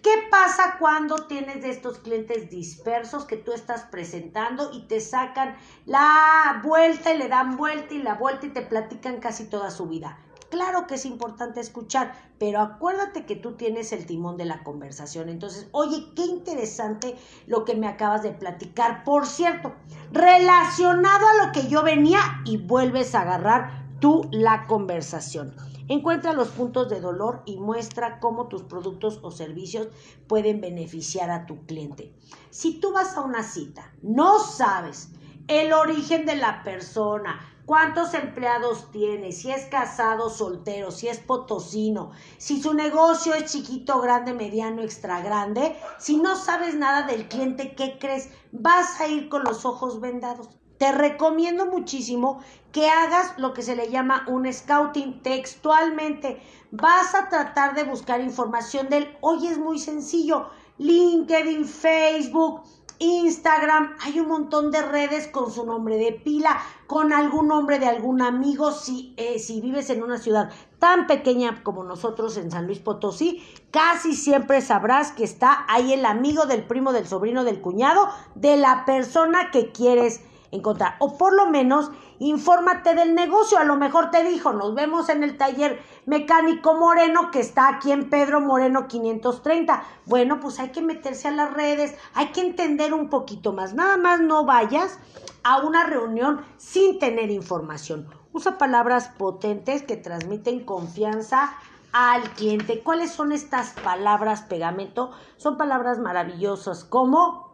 ¿Qué 0.02 0.28
pasa 0.30 0.76
cuando 0.78 1.26
tienes 1.26 1.62
de 1.62 1.70
estos 1.70 1.98
clientes 1.98 2.50
dispersos 2.50 3.24
que 3.24 3.36
tú 3.36 3.52
estás 3.52 3.82
presentando 3.82 4.70
y 4.72 4.86
te 4.86 5.00
sacan 5.00 5.56
la 5.84 6.60
vuelta 6.64 7.12
y 7.12 7.18
le 7.18 7.28
dan 7.28 7.56
vuelta 7.56 7.94
y 7.94 8.02
la 8.02 8.14
vuelta 8.14 8.46
y 8.46 8.50
te 8.50 8.62
platican 8.62 9.18
casi 9.18 9.48
toda 9.48 9.72
su 9.72 9.86
vida? 9.86 10.18
Claro 10.50 10.86
que 10.86 10.94
es 10.94 11.04
importante 11.04 11.60
escuchar, 11.60 12.14
pero 12.38 12.60
acuérdate 12.60 13.26
que 13.26 13.36
tú 13.36 13.52
tienes 13.52 13.92
el 13.92 14.06
timón 14.06 14.38
de 14.38 14.46
la 14.46 14.62
conversación. 14.64 15.28
Entonces, 15.28 15.68
oye, 15.72 16.06
qué 16.16 16.24
interesante 16.24 17.16
lo 17.46 17.66
que 17.66 17.74
me 17.74 17.86
acabas 17.86 18.22
de 18.22 18.32
platicar. 18.32 19.04
Por 19.04 19.26
cierto, 19.26 19.74
relacionado 20.10 21.26
a 21.26 21.46
lo 21.46 21.52
que 21.52 21.68
yo 21.68 21.82
venía 21.82 22.20
y 22.46 22.56
vuelves 22.56 23.14
a 23.14 23.22
agarrar 23.22 23.84
tú 24.00 24.22
la 24.30 24.66
conversación. 24.66 25.54
Encuentra 25.88 26.32
los 26.32 26.48
puntos 26.48 26.88
de 26.88 27.00
dolor 27.00 27.42
y 27.46 27.56
muestra 27.56 28.20
cómo 28.20 28.48
tus 28.48 28.62
productos 28.62 29.20
o 29.22 29.30
servicios 29.30 29.88
pueden 30.26 30.60
beneficiar 30.60 31.30
a 31.30 31.46
tu 31.46 31.64
cliente. 31.66 32.14
Si 32.50 32.78
tú 32.78 32.92
vas 32.92 33.16
a 33.16 33.22
una 33.22 33.42
cita, 33.42 33.92
no 34.02 34.38
sabes 34.38 35.10
el 35.46 35.72
origen 35.72 36.26
de 36.26 36.36
la 36.36 36.62
persona, 36.62 37.40
cuántos 37.68 38.14
empleados 38.14 38.90
tiene, 38.92 39.30
si 39.30 39.50
es 39.50 39.66
casado, 39.66 40.30
soltero, 40.30 40.90
si 40.90 41.08
es 41.08 41.18
potosino, 41.18 42.12
si 42.38 42.62
su 42.62 42.72
negocio 42.72 43.34
es 43.34 43.52
chiquito, 43.52 44.00
grande, 44.00 44.32
mediano, 44.32 44.80
extra 44.80 45.20
grande. 45.20 45.76
Si 45.98 46.16
no 46.16 46.34
sabes 46.34 46.74
nada 46.76 47.02
del 47.02 47.28
cliente, 47.28 47.74
¿qué 47.74 47.98
crees? 48.00 48.30
Vas 48.52 48.98
a 49.02 49.08
ir 49.08 49.28
con 49.28 49.44
los 49.44 49.66
ojos 49.66 50.00
vendados. 50.00 50.48
Te 50.78 50.92
recomiendo 50.92 51.66
muchísimo 51.66 52.40
que 52.72 52.88
hagas 52.88 53.34
lo 53.36 53.52
que 53.52 53.60
se 53.60 53.76
le 53.76 53.90
llama 53.90 54.24
un 54.28 54.50
scouting 54.50 55.22
textualmente. 55.22 56.40
Vas 56.70 57.14
a 57.14 57.28
tratar 57.28 57.74
de 57.74 57.84
buscar 57.84 58.22
información 58.22 58.88
del, 58.88 59.14
hoy 59.20 59.46
es 59.46 59.58
muy 59.58 59.78
sencillo, 59.78 60.48
LinkedIn, 60.78 61.66
Facebook, 61.66 62.62
Instagram, 62.98 63.96
hay 64.00 64.18
un 64.20 64.28
montón 64.28 64.70
de 64.70 64.82
redes 64.82 65.28
con 65.28 65.52
su 65.52 65.64
nombre 65.64 65.96
de 65.96 66.12
pila, 66.12 66.58
con 66.86 67.12
algún 67.12 67.48
nombre 67.48 67.78
de 67.78 67.86
algún 67.86 68.22
amigo, 68.22 68.72
si, 68.72 69.14
eh, 69.16 69.38
si 69.38 69.60
vives 69.60 69.90
en 69.90 70.02
una 70.02 70.18
ciudad 70.18 70.50
tan 70.78 71.06
pequeña 71.06 71.62
como 71.62 71.84
nosotros 71.84 72.36
en 72.36 72.50
San 72.50 72.66
Luis 72.66 72.78
Potosí, 72.78 73.42
casi 73.70 74.14
siempre 74.14 74.60
sabrás 74.60 75.12
que 75.12 75.24
está 75.24 75.64
ahí 75.68 75.92
el 75.92 76.04
amigo 76.06 76.46
del 76.46 76.64
primo, 76.64 76.92
del 76.92 77.06
sobrino, 77.06 77.44
del 77.44 77.60
cuñado, 77.60 78.08
de 78.34 78.56
la 78.56 78.84
persona 78.84 79.50
que 79.50 79.70
quieres 79.70 80.20
encontrar. 80.50 80.96
O 80.98 81.16
por 81.18 81.34
lo 81.34 81.46
menos 81.46 81.90
infórmate 82.18 82.94
del 82.94 83.14
negocio. 83.14 83.58
A 83.58 83.64
lo 83.64 83.76
mejor 83.76 84.10
te 84.10 84.24
dijo, 84.24 84.52
nos 84.52 84.74
vemos 84.74 85.08
en 85.08 85.22
el 85.22 85.36
taller 85.36 85.80
mecánico 86.06 86.74
Moreno 86.74 87.30
que 87.30 87.40
está 87.40 87.68
aquí 87.68 87.92
en 87.92 88.10
Pedro 88.10 88.40
Moreno 88.40 88.88
530. 88.88 89.82
Bueno, 90.06 90.40
pues 90.40 90.58
hay 90.58 90.70
que 90.70 90.82
meterse 90.82 91.28
a 91.28 91.32
las 91.32 91.52
redes, 91.52 91.94
hay 92.14 92.28
que 92.28 92.40
entender 92.40 92.94
un 92.94 93.08
poquito 93.08 93.52
más. 93.52 93.74
Nada 93.74 93.96
más 93.96 94.20
no 94.20 94.44
vayas 94.44 94.98
a 95.42 95.58
una 95.58 95.84
reunión 95.84 96.44
sin 96.56 96.98
tener 96.98 97.30
información. 97.30 98.08
Usa 98.32 98.58
palabras 98.58 99.08
potentes 99.08 99.82
que 99.82 99.96
transmiten 99.96 100.64
confianza 100.64 101.54
al 101.92 102.22
cliente. 102.34 102.82
¿Cuáles 102.82 103.12
son 103.12 103.32
estas 103.32 103.70
palabras 103.70 104.42
pegamento? 104.42 105.10
Son 105.36 105.56
palabras 105.56 105.98
maravillosas 105.98 106.84
como 106.84 107.47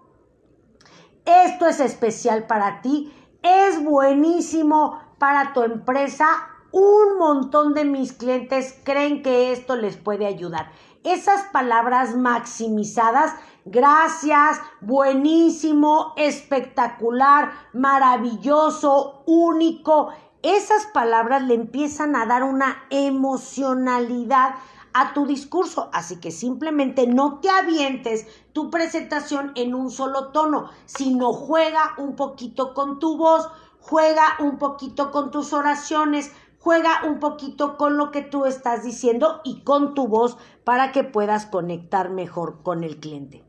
esto 1.25 1.67
es 1.67 1.81
especial 1.81 2.47
para 2.47 2.81
ti, 2.83 3.13
es 3.43 3.83
buenísimo 3.83 5.01
para 5.19 5.53
tu 5.53 5.63
empresa. 5.63 6.27
Un 6.73 7.19
montón 7.19 7.75
de 7.75 7.85
mis 7.85 8.13
clientes 8.13 8.79
creen 8.85 9.23
que 9.23 9.53
esto 9.53 9.77
les 9.77 9.97
puede 9.97 10.27
ayudar. 10.27 10.71
Esas 11.05 11.43
palabras 11.53 12.17
maximizadas, 12.17 13.35
gracias, 13.65 14.61
buenísimo, 14.81 16.15
espectacular, 16.17 17.53
maravilloso, 17.73 19.23
único, 19.27 20.11
esas 20.45 20.85
palabras 20.85 21.43
le 21.43 21.55
empiezan 21.55 22.15
a 22.17 22.27
dar 22.27 22.43
una 22.43 22.85
emocionalidad 22.91 24.57
a 24.93 25.15
tu 25.15 25.27
discurso. 25.27 25.89
Así 25.93 26.21
que 26.21 26.31
simplemente 26.31 27.07
no 27.07 27.41
te 27.41 27.49
avientes 27.49 28.27
tu 28.55 28.71
presentación 28.71 29.53
en 29.57 29.75
un 29.75 29.91
solo 29.91 30.29
tono, 30.29 30.71
sino 30.87 31.33
juega 31.33 31.95
un 31.99 32.15
poquito 32.15 32.73
con 32.73 33.01
tu 33.01 33.19
voz, 33.19 33.51
juega 33.81 34.37
un 34.39 34.59
poquito 34.59 35.11
con 35.11 35.33
tus 35.33 35.53
oraciones, 35.53 36.33
juega 36.61 37.03
un 37.05 37.19
poquito 37.19 37.77
con 37.77 37.99
lo 37.99 38.13
que 38.13 38.23
tú 38.23 38.47
estás 38.47 38.85
diciendo 38.85 39.41
y 39.45 39.63
con 39.65 39.95
tu 39.95 40.07
voz 40.07 40.39
para 40.63 40.93
que 40.93 41.03
puedas 41.03 41.47
conectar 41.47 42.11
mejor 42.11 42.63
con 42.63 42.85
el 42.85 43.01
cliente. 43.01 43.45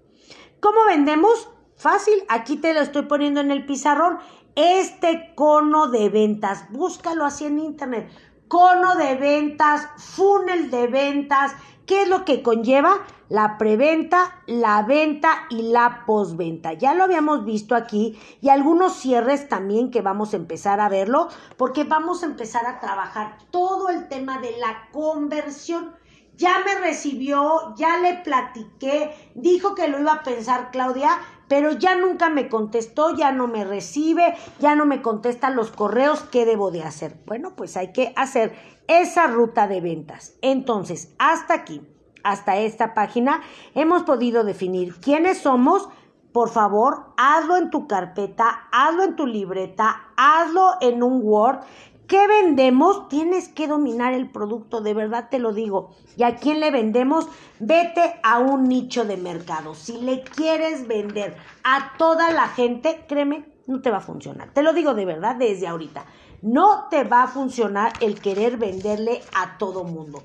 ¿Cómo 0.60 0.80
vendemos? 0.88 1.50
Fácil, 1.78 2.24
aquí 2.28 2.58
te 2.58 2.74
lo 2.74 2.82
estoy 2.82 3.04
poniendo 3.04 3.42
en 3.42 3.52
el 3.52 3.66
pizarrón. 3.66 4.18
Este 4.56 5.34
cono 5.36 5.88
de 5.88 6.10
ventas, 6.10 6.66
búscalo 6.72 7.26
así 7.26 7.46
en 7.46 7.60
internet 7.60 8.10
cono 8.48 8.96
de 8.96 9.16
ventas, 9.16 9.88
funnel 9.98 10.70
de 10.70 10.88
ventas. 10.88 11.52
¿Qué 11.86 12.02
es 12.02 12.10
lo 12.10 12.26
que 12.26 12.42
conlleva? 12.42 13.06
La 13.30 13.60
preventa, 13.60 14.42
la 14.48 14.82
venta 14.82 15.46
y 15.50 15.72
la 15.72 16.04
posventa. 16.08 16.74
Ya 16.74 16.96
lo 16.96 17.04
habíamos 17.04 17.46
visto 17.46 17.76
aquí 17.76 18.20
y 18.42 18.50
algunos 18.50 18.94
cierres 18.94 19.48
también 19.50 19.92
que 19.92 20.02
vamos 20.02 20.34
a 20.34 20.38
empezar 20.38 20.80
a 20.80 20.90
verlo 20.90 21.28
porque 21.58 21.84
vamos 21.84 22.24
a 22.24 22.28
empezar 22.28 22.66
a 22.66 22.80
trabajar 22.80 23.38
todo 23.52 23.90
el 23.90 24.08
tema 24.08 24.40
de 24.40 24.58
la 24.58 24.90
conversión. 24.92 25.94
Ya 26.38 26.56
me 26.66 26.82
recibió, 26.82 27.76
ya 27.76 27.98
le 28.00 28.16
platiqué, 28.16 29.14
dijo 29.36 29.74
que 29.74 29.88
lo 29.88 30.00
iba 30.00 30.14
a 30.14 30.24
pensar 30.24 30.70
Claudia, 30.72 31.12
pero 31.48 31.72
ya 31.72 31.96
nunca 31.96 32.30
me 32.30 32.50
contestó, 32.50 33.16
ya 33.16 33.32
no 33.32 33.48
me 33.48 33.64
recibe, 33.64 34.36
ya 34.60 34.76
no 34.76 34.86
me 34.86 35.02
contestan 35.02 35.56
los 35.56 35.72
correos, 35.72 36.24
¿qué 36.32 36.46
debo 36.46 36.72
de 36.72 36.84
hacer? 36.84 37.16
Bueno, 37.26 37.56
pues 37.56 37.78
hay 37.78 37.94
que 37.94 38.12
hacer 38.18 38.54
esa 38.88 39.28
ruta 39.28 39.68
de 39.68 39.82
ventas. 39.82 40.38
Entonces, 40.42 41.14
hasta 41.18 41.54
aquí, 41.54 41.82
hasta 42.24 42.58
esta 42.58 42.94
página, 42.94 43.42
hemos 43.74 44.04
podido 44.04 44.44
definir 44.44 44.96
quiénes 45.00 45.40
somos. 45.40 45.90
Por 46.32 46.50
favor, 46.50 47.14
hazlo 47.18 47.56
en 47.58 47.70
tu 47.70 47.88
carpeta, 47.88 48.68
hazlo 48.72 49.04
en 49.04 49.16
tu 49.16 49.26
libreta, 49.26 50.10
hazlo 50.18 50.72
en 50.82 51.02
un 51.02 51.22
Word 51.24 51.60
¿Qué 52.08 52.28
vendemos? 52.28 53.08
Tienes 53.10 53.50
que 53.50 53.68
dominar 53.68 54.14
el 54.14 54.30
producto, 54.30 54.82
de 54.82 54.94
verdad 54.94 55.30
te 55.32 55.40
lo 55.40 55.54
digo. 55.54 55.96
¿Y 56.16 56.22
a 56.22 56.36
quién 56.36 56.60
le 56.60 56.70
vendemos? 56.70 57.28
Vete 57.60 58.20
a 58.22 58.38
un 58.38 58.66
nicho 58.66 59.06
de 59.06 59.18
mercado. 59.18 59.74
Si 59.74 60.00
le 60.02 60.22
quieres 60.22 60.88
vender 60.88 61.36
a 61.64 61.94
toda 61.98 62.32
la 62.32 62.48
gente, 62.50 63.06
créeme, 63.08 63.46
no 63.66 63.82
te 63.82 63.90
va 63.90 63.98
a 63.98 64.02
funcionar. 64.02 64.54
Te 64.54 64.62
lo 64.62 64.74
digo 64.74 64.94
de 64.94 65.06
verdad 65.06 65.36
desde 65.36 65.68
ahorita. 65.68 66.06
No 66.42 66.88
te 66.90 67.04
va 67.04 67.24
a 67.24 67.28
funcionar 67.28 67.94
el 68.02 68.20
querer 68.22 68.58
venderle 68.58 69.22
a 69.36 69.58
todo 69.58 69.84
mundo. 69.84 70.24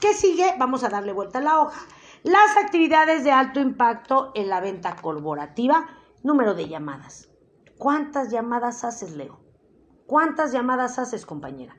¿Qué 0.00 0.14
sigue? 0.14 0.54
Vamos 0.58 0.84
a 0.84 0.88
darle 0.88 1.12
vuelta 1.12 1.38
a 1.38 1.42
la 1.42 1.60
hoja. 1.60 1.80
Las 2.22 2.56
actividades 2.56 3.24
de 3.24 3.32
alto 3.32 3.60
impacto 3.60 4.32
en 4.34 4.48
la 4.48 4.60
venta 4.60 4.96
corporativa. 4.96 5.86
Número 6.22 6.54
de 6.54 6.68
llamadas. 6.68 7.28
¿Cuántas 7.78 8.30
llamadas 8.30 8.84
haces, 8.84 9.12
Leo? 9.12 9.40
¿Cuántas 10.06 10.52
llamadas 10.52 10.98
haces, 10.98 11.26
compañera? 11.26 11.76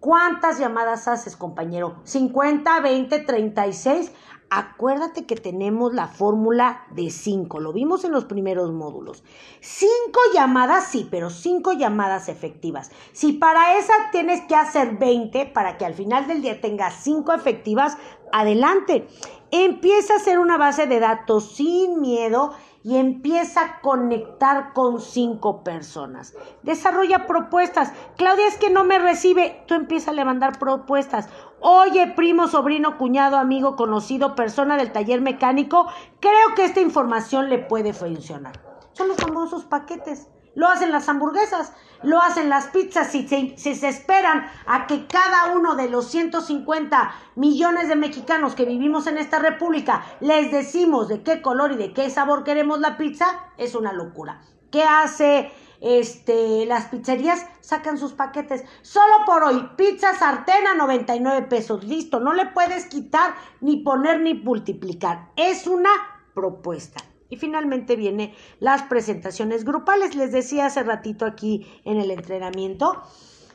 ¿Cuántas 0.00 0.58
llamadas 0.58 1.08
haces, 1.08 1.36
compañero? 1.36 2.02
¿50, 2.04 2.82
20, 2.82 3.18
36? 3.20 4.12
Acuérdate 4.48 5.26
que 5.26 5.34
tenemos 5.34 5.92
la 5.92 6.06
fórmula 6.06 6.86
de 6.90 7.10
5, 7.10 7.58
lo 7.58 7.72
vimos 7.72 8.04
en 8.04 8.12
los 8.12 8.26
primeros 8.26 8.72
módulos. 8.72 9.24
5 9.60 9.90
llamadas, 10.34 10.86
sí, 10.86 11.08
pero 11.10 11.30
5 11.30 11.72
llamadas 11.72 12.28
efectivas. 12.28 12.92
Si 13.12 13.32
para 13.32 13.76
esa 13.76 13.92
tienes 14.12 14.42
que 14.42 14.54
hacer 14.54 14.98
20 14.98 15.46
para 15.46 15.76
que 15.78 15.84
al 15.84 15.94
final 15.94 16.28
del 16.28 16.42
día 16.42 16.60
tengas 16.60 16.94
5 17.02 17.32
efectivas, 17.32 17.98
adelante. 18.32 19.08
Empieza 19.50 20.14
a 20.14 20.16
hacer 20.18 20.38
una 20.38 20.58
base 20.58 20.86
de 20.86 21.00
datos 21.00 21.56
sin 21.56 22.00
miedo 22.00 22.52
y 22.86 22.98
empieza 22.98 23.62
a 23.62 23.80
conectar 23.80 24.72
con 24.72 25.00
cinco 25.00 25.64
personas. 25.64 26.36
Desarrolla 26.62 27.26
propuestas. 27.26 27.92
Claudia 28.16 28.46
es 28.46 28.58
que 28.58 28.70
no 28.70 28.84
me 28.84 29.00
recibe. 29.00 29.64
Tú 29.66 29.74
empieza 29.74 30.12
a 30.12 30.14
levantar 30.14 30.60
propuestas. 30.60 31.28
Oye, 31.58 32.06
primo, 32.14 32.46
sobrino, 32.46 32.96
cuñado, 32.96 33.38
amigo, 33.38 33.74
conocido, 33.74 34.36
persona 34.36 34.76
del 34.76 34.92
taller 34.92 35.20
mecánico, 35.20 35.88
creo 36.20 36.54
que 36.54 36.64
esta 36.64 36.80
información 36.80 37.50
le 37.50 37.58
puede 37.58 37.92
funcionar. 37.92 38.60
Son 38.92 39.08
los 39.08 39.16
famosos 39.16 39.64
paquetes 39.64 40.28
lo 40.56 40.66
hacen 40.66 40.90
las 40.90 41.08
hamburguesas, 41.08 41.72
lo 42.02 42.20
hacen 42.20 42.48
las 42.48 42.66
pizzas, 42.68 43.12
si 43.12 43.28
se, 43.28 43.88
esperan 43.88 44.50
a 44.66 44.86
que 44.86 45.06
cada 45.06 45.54
uno 45.54 45.76
de 45.76 45.88
los 45.88 46.10
150 46.10 47.14
millones 47.36 47.88
de 47.88 47.96
mexicanos 47.96 48.54
que 48.54 48.64
vivimos 48.64 49.06
en 49.06 49.18
esta 49.18 49.38
república 49.38 50.04
les 50.20 50.50
decimos 50.50 51.08
de 51.08 51.22
qué 51.22 51.40
color 51.40 51.72
y 51.72 51.76
de 51.76 51.92
qué 51.92 52.10
sabor 52.10 52.42
queremos 52.42 52.80
la 52.80 52.96
pizza, 52.96 53.26
es 53.56 53.74
una 53.74 53.92
locura. 53.92 54.40
¿Qué 54.70 54.82
hace 54.82 55.52
este, 55.80 56.66
las 56.66 56.86
pizzerías? 56.86 57.46
Sacan 57.60 57.98
sus 57.98 58.12
paquetes. 58.12 58.64
Solo 58.82 59.24
por 59.24 59.44
hoy, 59.44 59.70
pizza 59.76 60.14
sartén 60.14 60.66
a 60.66 60.74
99 60.74 61.46
pesos. 61.48 61.84
Listo, 61.84 62.18
no 62.20 62.32
le 62.32 62.46
puedes 62.46 62.86
quitar, 62.86 63.34
ni 63.60 63.78
poner, 63.78 64.20
ni 64.20 64.34
multiplicar. 64.34 65.30
Es 65.36 65.66
una 65.66 65.90
propuesta. 66.34 67.05
Y 67.28 67.36
finalmente 67.36 67.96
vienen 67.96 68.32
las 68.60 68.82
presentaciones 68.84 69.64
grupales. 69.64 70.14
Les 70.14 70.32
decía 70.32 70.66
hace 70.66 70.82
ratito 70.82 71.24
aquí 71.24 71.66
en 71.84 71.98
el 71.98 72.10
entrenamiento, 72.10 73.02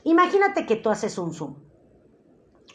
imagínate 0.03 0.65
que 0.65 0.75
tú 0.75 0.89
haces 0.89 1.17
un 1.17 1.33
Zoom 1.33 1.55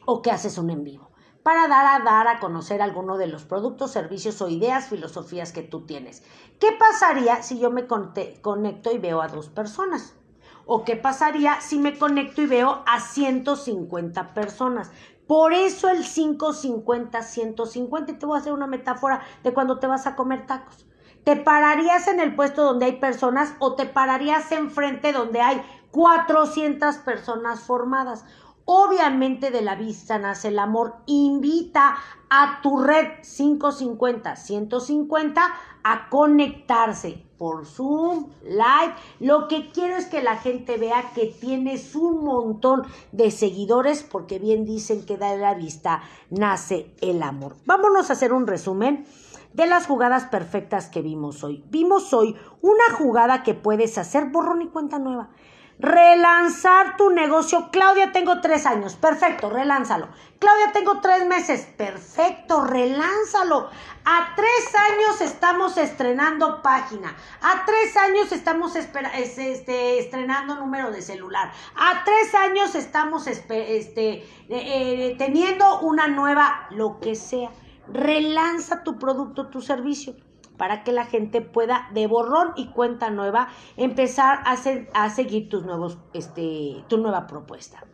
o 0.06 0.22
que 0.22 0.30
haces 0.30 0.58
un 0.58 0.70
en 0.70 0.84
vivo 0.84 1.10
para 1.46 1.68
dar 1.68 1.86
a 1.86 2.04
dar 2.04 2.26
a 2.26 2.40
conocer 2.40 2.82
alguno 2.82 3.18
de 3.18 3.28
los 3.28 3.44
productos, 3.44 3.92
servicios 3.92 4.42
o 4.42 4.48
ideas, 4.48 4.88
filosofías 4.88 5.52
que 5.52 5.62
tú 5.62 5.86
tienes. 5.86 6.24
¿Qué 6.58 6.68
pasaría 6.76 7.40
si 7.44 7.60
yo 7.60 7.70
me 7.70 7.86
conecto 7.86 8.90
y 8.92 8.98
veo 8.98 9.22
a 9.22 9.28
dos 9.28 9.48
personas? 9.48 10.16
¿O 10.64 10.82
qué 10.82 10.96
pasaría 10.96 11.60
si 11.60 11.78
me 11.78 11.96
conecto 11.96 12.42
y 12.42 12.46
veo 12.46 12.82
a 12.84 12.98
150 12.98 14.34
personas? 14.34 14.90
Por 15.26 15.52
eso 15.52 15.88
el 15.88 16.04
550, 16.04 17.22
150. 17.22 18.12
Y 18.12 18.18
te 18.18 18.26
voy 18.26 18.36
a 18.36 18.40
hacer 18.40 18.52
una 18.52 18.66
metáfora 18.66 19.22
de 19.42 19.52
cuando 19.52 19.78
te 19.78 19.86
vas 19.86 20.06
a 20.06 20.14
comer 20.14 20.46
tacos. 20.46 20.86
¿Te 21.24 21.34
pararías 21.34 22.06
en 22.06 22.20
el 22.20 22.36
puesto 22.36 22.62
donde 22.62 22.86
hay 22.86 23.00
personas 23.00 23.54
o 23.58 23.74
te 23.74 23.86
pararías 23.86 24.52
enfrente 24.52 25.12
donde 25.12 25.40
hay 25.40 25.60
400 25.96 26.96
personas 26.98 27.60
formadas. 27.60 28.26
Obviamente 28.68 29.52
de 29.52 29.62
la 29.62 29.76
vista 29.76 30.18
nace 30.18 30.48
el 30.48 30.58
amor. 30.58 30.96
Invita 31.06 31.94
a 32.28 32.60
tu 32.62 32.78
red 32.78 33.22
550, 33.22 34.34
150 34.34 35.40
a 35.84 36.08
conectarse 36.08 37.22
por 37.38 37.64
Zoom, 37.64 38.26
live. 38.42 38.92
Lo 39.20 39.46
que 39.46 39.70
quiero 39.70 39.94
es 39.94 40.06
que 40.06 40.20
la 40.20 40.36
gente 40.36 40.78
vea 40.78 41.12
que 41.14 41.26
tienes 41.26 41.94
un 41.94 42.24
montón 42.24 42.82
de 43.12 43.30
seguidores 43.30 44.02
porque 44.02 44.40
bien 44.40 44.64
dicen 44.64 45.06
que 45.06 45.16
de 45.16 45.38
la 45.38 45.54
vista 45.54 46.02
nace 46.30 46.92
el 47.00 47.22
amor. 47.22 47.54
Vámonos 47.66 48.10
a 48.10 48.14
hacer 48.14 48.32
un 48.32 48.48
resumen 48.48 49.06
de 49.52 49.66
las 49.68 49.86
jugadas 49.86 50.24
perfectas 50.24 50.88
que 50.88 51.02
vimos 51.02 51.44
hoy. 51.44 51.62
Vimos 51.70 52.12
hoy 52.12 52.34
una 52.62 52.96
jugada 52.98 53.44
que 53.44 53.54
puedes 53.54 53.96
hacer 53.96 54.26
borrón 54.26 54.62
y 54.62 54.68
cuenta 54.70 54.98
nueva. 54.98 55.30
Relanzar 55.78 56.96
tu 56.96 57.10
negocio. 57.10 57.68
Claudia, 57.70 58.10
tengo 58.10 58.40
tres 58.40 58.64
años. 58.64 58.96
Perfecto, 58.96 59.50
relánzalo. 59.50 60.08
Claudia, 60.38 60.72
tengo 60.72 61.00
tres 61.00 61.26
meses. 61.26 61.68
Perfecto, 61.76 62.62
relánzalo. 62.64 63.68
A 64.06 64.34
tres 64.36 64.74
años 64.74 65.20
estamos 65.20 65.76
estrenando 65.76 66.62
página. 66.62 67.14
A 67.42 67.66
tres 67.66 67.94
años 67.96 68.32
estamos 68.32 68.74
este, 68.74 69.98
estrenando 69.98 70.54
número 70.54 70.90
de 70.90 71.02
celular. 71.02 71.52
A 71.76 72.04
tres 72.04 72.34
años 72.34 72.74
estamos 72.74 73.26
este, 73.26 73.74
eh, 73.74 74.24
eh, 74.48 75.14
teniendo 75.18 75.80
una 75.80 76.08
nueva, 76.08 76.68
lo 76.70 77.00
que 77.00 77.14
sea. 77.16 77.50
Relanza 77.88 78.82
tu 78.82 78.98
producto, 78.98 79.48
tu 79.48 79.60
servicio 79.60 80.14
para 80.56 80.84
que 80.84 80.92
la 80.92 81.04
gente 81.04 81.40
pueda 81.40 81.88
de 81.92 82.06
borrón 82.06 82.52
y 82.56 82.68
cuenta 82.68 83.10
nueva 83.10 83.48
empezar 83.76 84.40
a, 84.44 84.56
a 84.94 85.10
seguir 85.10 85.48
tus 85.48 85.64
nuevos, 85.64 85.98
este, 86.12 86.84
tu 86.88 86.98
nueva 86.98 87.26
propuesta. 87.26 87.84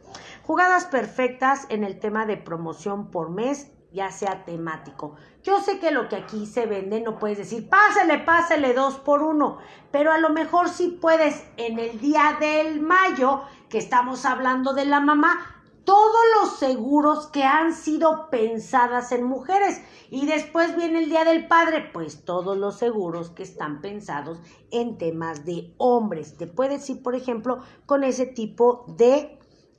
Jugadas 0.42 0.87
perfectas 0.87 1.66
en 1.69 1.85
el 1.85 1.99
tema 1.99 2.26
de 2.26 2.37
promoción 2.37 3.11
por 3.11 3.31
mes, 3.31 3.73
ya 3.92 4.11
sea 4.11 4.45
temático. 4.45 5.14
Yo 5.42 5.61
sé 5.61 5.78
que 5.78 5.90
lo 5.90 6.09
que 6.09 6.16
aquí 6.16 6.47
se 6.47 6.66
vende 6.66 7.00
no 7.00 7.19
puedes 7.19 7.38
decir, 7.38 7.69
pásale, 7.69 8.19
pásale 8.19 8.75
dos 8.75 8.97
por 8.97 9.23
uno, 9.23 9.59
pero 9.90 10.12
a 10.12 10.19
lo 10.19 10.31
mejor 10.31 10.69
sí 10.69 10.99
puedes 11.00 11.45
en 11.57 11.78
el 11.78 12.00
día 12.00 12.37
del 12.40 12.81
mayo, 12.81 13.42
que 13.69 13.78
estamos 13.78 14.25
hablando 14.25 14.73
de 14.73 14.85
la 14.85 15.00
mamá, 15.00 15.62
todos 15.85 16.21
los 16.41 16.59
seguros 16.59 17.27
que 17.29 17.45
han 17.45 17.75
sido 17.75 18.31
pensadas 18.31 19.12
en 19.12 19.25
mujeres. 19.25 19.81
Y 20.11 20.27
después 20.27 20.77
viene 20.77 21.01
el 21.01 21.09
Día 21.09 21.25
del 21.25 21.49
Padre, 21.49 21.91
pues 21.93 22.25
todos 22.25 22.57
los 22.57 22.79
seguros 22.79 23.31
que 23.31 23.43
están 23.43 23.81
pensados 23.81 24.39
en 24.71 24.99
temas 24.99 25.45
de 25.45 25.75
hombres. 25.79 26.37
Te 26.37 26.47
puedes 26.47 26.89
ir, 26.91 27.03
por 27.03 27.15
ejemplo, 27.15 27.61
con 27.87 28.05
ese 28.05 28.27
tipo 28.27 28.85
de 28.89 29.39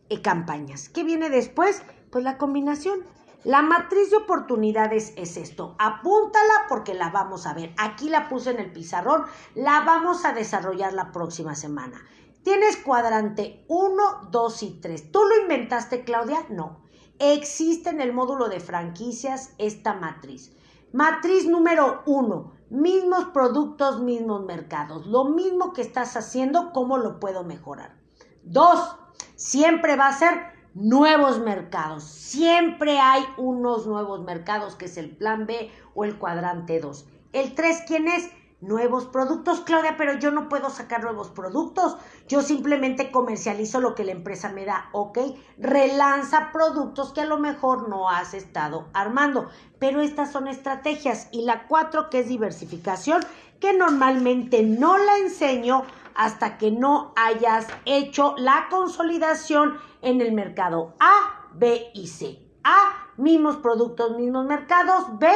eh, 0.09 0.21
campañas. 0.21 0.89
¿Qué 0.89 1.03
viene 1.03 1.29
después? 1.29 1.83
Pues 2.11 2.23
la 2.23 2.37
combinación. 2.37 2.99
La 3.43 3.61
matriz 3.61 4.09
de 4.09 4.17
oportunidades 4.17 5.13
es 5.17 5.35
esto. 5.35 5.75
Apúntala 5.77 6.65
porque 6.69 6.93
la 6.93 7.09
vamos 7.09 7.45
a 7.45 7.53
ver. 7.53 7.73
Aquí 7.77 8.07
la 8.07 8.29
puse 8.29 8.51
en 8.51 8.59
el 8.59 8.71
pizarrón. 8.71 9.23
La 9.53 9.81
vamos 9.81 10.23
a 10.23 10.31
desarrollar 10.31 10.93
la 10.93 11.11
próxima 11.11 11.53
semana. 11.53 12.01
Tienes 12.43 12.75
cuadrante 12.75 13.63
1, 13.69 14.29
2 14.29 14.63
y 14.63 14.79
3. 14.81 15.11
¿Tú 15.11 15.19
lo 15.23 15.41
inventaste, 15.41 16.03
Claudia? 16.03 16.45
No. 16.49 16.83
Existe 17.17 17.89
en 17.89 18.01
el 18.01 18.11
módulo 18.11 18.49
de 18.49 18.59
franquicias 18.59 19.53
esta 19.57 19.93
matriz. 19.93 20.53
Matriz 20.91 21.47
número 21.47 22.03
1. 22.05 22.53
Mismos 22.69 23.25
productos, 23.33 24.01
mismos 24.01 24.43
mercados. 24.43 25.07
Lo 25.07 25.25
mismo 25.25 25.71
que 25.71 25.81
estás 25.81 26.17
haciendo, 26.17 26.73
¿cómo 26.73 26.97
lo 26.97 27.19
puedo 27.21 27.45
mejorar? 27.45 27.95
2. 28.43 28.95
Siempre 29.35 29.95
va 29.95 30.07
a 30.07 30.17
ser 30.17 30.33
nuevos 30.73 31.39
mercados. 31.39 32.03
Siempre 32.03 32.99
hay 32.99 33.23
unos 33.37 33.87
nuevos 33.87 34.21
mercados, 34.23 34.75
que 34.75 34.85
es 34.85 34.97
el 34.97 35.15
plan 35.15 35.45
B 35.45 35.71
o 35.95 36.03
el 36.03 36.17
cuadrante 36.17 36.81
2. 36.81 37.07
El 37.31 37.55
3, 37.55 37.83
¿quién 37.87 38.09
es? 38.09 38.29
Nuevos 38.63 39.05
productos, 39.05 39.61
Claudia, 39.61 39.95
pero 39.97 40.13
yo 40.13 40.31
no 40.31 40.49
puedo 40.49 40.69
sacar 40.69 41.03
nuevos 41.03 41.29
productos. 41.29 41.97
Yo 42.27 42.41
simplemente 42.41 43.11
comercializo 43.11 43.79
lo 43.79 43.93
que 43.93 44.05
la 44.05 44.13
empresa 44.13 44.49
me 44.49 44.65
da, 44.65 44.89
¿ok? 44.93 45.19
Relanza 45.57 46.51
productos 46.51 47.11
que 47.13 47.21
a 47.21 47.25
lo 47.25 47.37
mejor 47.37 47.89
no 47.89 48.09
has 48.09 48.33
estado 48.33 48.87
armando. 48.93 49.49
Pero 49.79 50.01
estas 50.01 50.31
son 50.31 50.47
estrategias. 50.47 51.27
Y 51.31 51.43
la 51.43 51.67
cuatro, 51.67 52.09
que 52.09 52.19
es 52.19 52.27
diversificación, 52.27 53.21
que 53.59 53.73
normalmente 53.73 54.63
no 54.63 54.97
la 54.97 55.17
enseño 55.17 55.83
hasta 56.15 56.57
que 56.57 56.71
no 56.71 57.13
hayas 57.15 57.67
hecho 57.85 58.35
la 58.37 58.67
consolidación 58.69 59.77
en 60.01 60.21
el 60.21 60.31
mercado 60.31 60.95
A, 60.99 61.49
B 61.53 61.91
y 61.93 62.07
C. 62.07 62.39
A, 62.63 63.09
mismos 63.17 63.57
productos, 63.57 64.15
mismos 64.17 64.45
mercados. 64.45 65.19
B, 65.19 65.27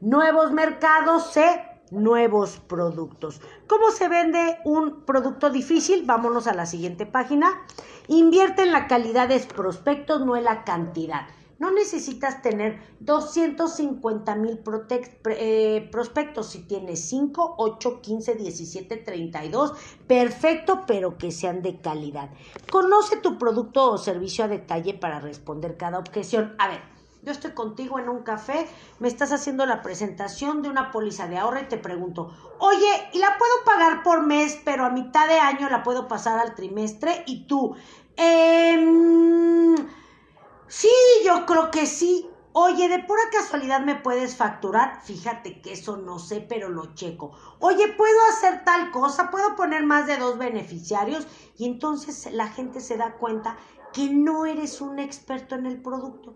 nuevos 0.00 0.52
mercados. 0.52 1.32
C, 1.32 1.69
nuevos 1.90 2.58
productos. 2.66 3.40
¿Cómo 3.66 3.90
se 3.90 4.08
vende 4.08 4.58
un 4.64 5.04
producto 5.04 5.50
difícil? 5.50 6.04
Vámonos 6.06 6.46
a 6.46 6.54
la 6.54 6.66
siguiente 6.66 7.06
página. 7.06 7.62
Invierte 8.08 8.62
en 8.62 8.72
la 8.72 8.86
calidad 8.86 9.28
de 9.28 9.40
prospectos, 9.40 10.24
no 10.24 10.36
en 10.36 10.44
la 10.44 10.64
cantidad. 10.64 11.26
No 11.60 11.70
necesitas 11.70 12.40
tener 12.40 12.80
250 13.00 14.34
mil 14.36 14.60
eh, 15.26 15.88
prospectos. 15.92 16.46
Si 16.46 16.66
tienes 16.66 17.06
5, 17.06 17.56
8, 17.58 18.00
15, 18.00 18.34
17, 18.34 18.96
32, 18.96 19.74
perfecto, 20.06 20.84
pero 20.86 21.18
que 21.18 21.30
sean 21.30 21.60
de 21.60 21.78
calidad. 21.78 22.30
Conoce 22.70 23.18
tu 23.18 23.36
producto 23.36 23.92
o 23.92 23.98
servicio 23.98 24.44
a 24.44 24.48
detalle 24.48 24.94
para 24.94 25.20
responder 25.20 25.76
cada 25.76 25.98
objeción. 25.98 26.54
A 26.58 26.68
ver, 26.68 26.80
yo 27.22 27.32
estoy 27.32 27.52
contigo 27.52 27.98
en 27.98 28.08
un 28.08 28.22
café, 28.22 28.66
me 28.98 29.08
estás 29.08 29.32
haciendo 29.32 29.66
la 29.66 29.82
presentación 29.82 30.62
de 30.62 30.70
una 30.70 30.90
póliza 30.90 31.26
de 31.28 31.38
ahorro 31.38 31.60
y 31.60 31.68
te 31.68 31.76
pregunto, 31.76 32.34
oye, 32.58 33.10
¿y 33.12 33.18
la 33.18 33.36
puedo 33.38 33.52
pagar 33.64 34.02
por 34.02 34.26
mes, 34.26 34.58
pero 34.64 34.84
a 34.86 34.90
mitad 34.90 35.28
de 35.28 35.38
año 35.38 35.68
la 35.68 35.82
puedo 35.82 36.08
pasar 36.08 36.38
al 36.38 36.54
trimestre? 36.54 37.24
Y 37.26 37.46
tú, 37.46 37.76
eh, 38.16 39.76
sí, 40.66 40.90
yo 41.24 41.44
creo 41.46 41.70
que 41.70 41.86
sí. 41.86 42.26
Oye, 42.52 42.88
de 42.88 42.98
pura 42.98 43.22
casualidad 43.30 43.80
me 43.80 43.94
puedes 43.94 44.36
facturar. 44.36 45.02
Fíjate 45.04 45.60
que 45.60 45.74
eso 45.74 45.98
no 45.98 46.18
sé, 46.18 46.40
pero 46.40 46.68
lo 46.68 46.94
checo. 46.94 47.30
Oye, 47.60 47.86
¿puedo 47.96 48.18
hacer 48.28 48.64
tal 48.64 48.90
cosa? 48.90 49.30
¿Puedo 49.30 49.54
poner 49.54 49.84
más 49.86 50.08
de 50.08 50.16
dos 50.16 50.36
beneficiarios? 50.36 51.28
Y 51.56 51.66
entonces 51.66 52.28
la 52.32 52.48
gente 52.48 52.80
se 52.80 52.96
da 52.96 53.18
cuenta 53.18 53.56
que 53.92 54.10
no 54.10 54.46
eres 54.46 54.80
un 54.80 54.98
experto 54.98 55.54
en 55.54 55.66
el 55.66 55.80
producto 55.80 56.34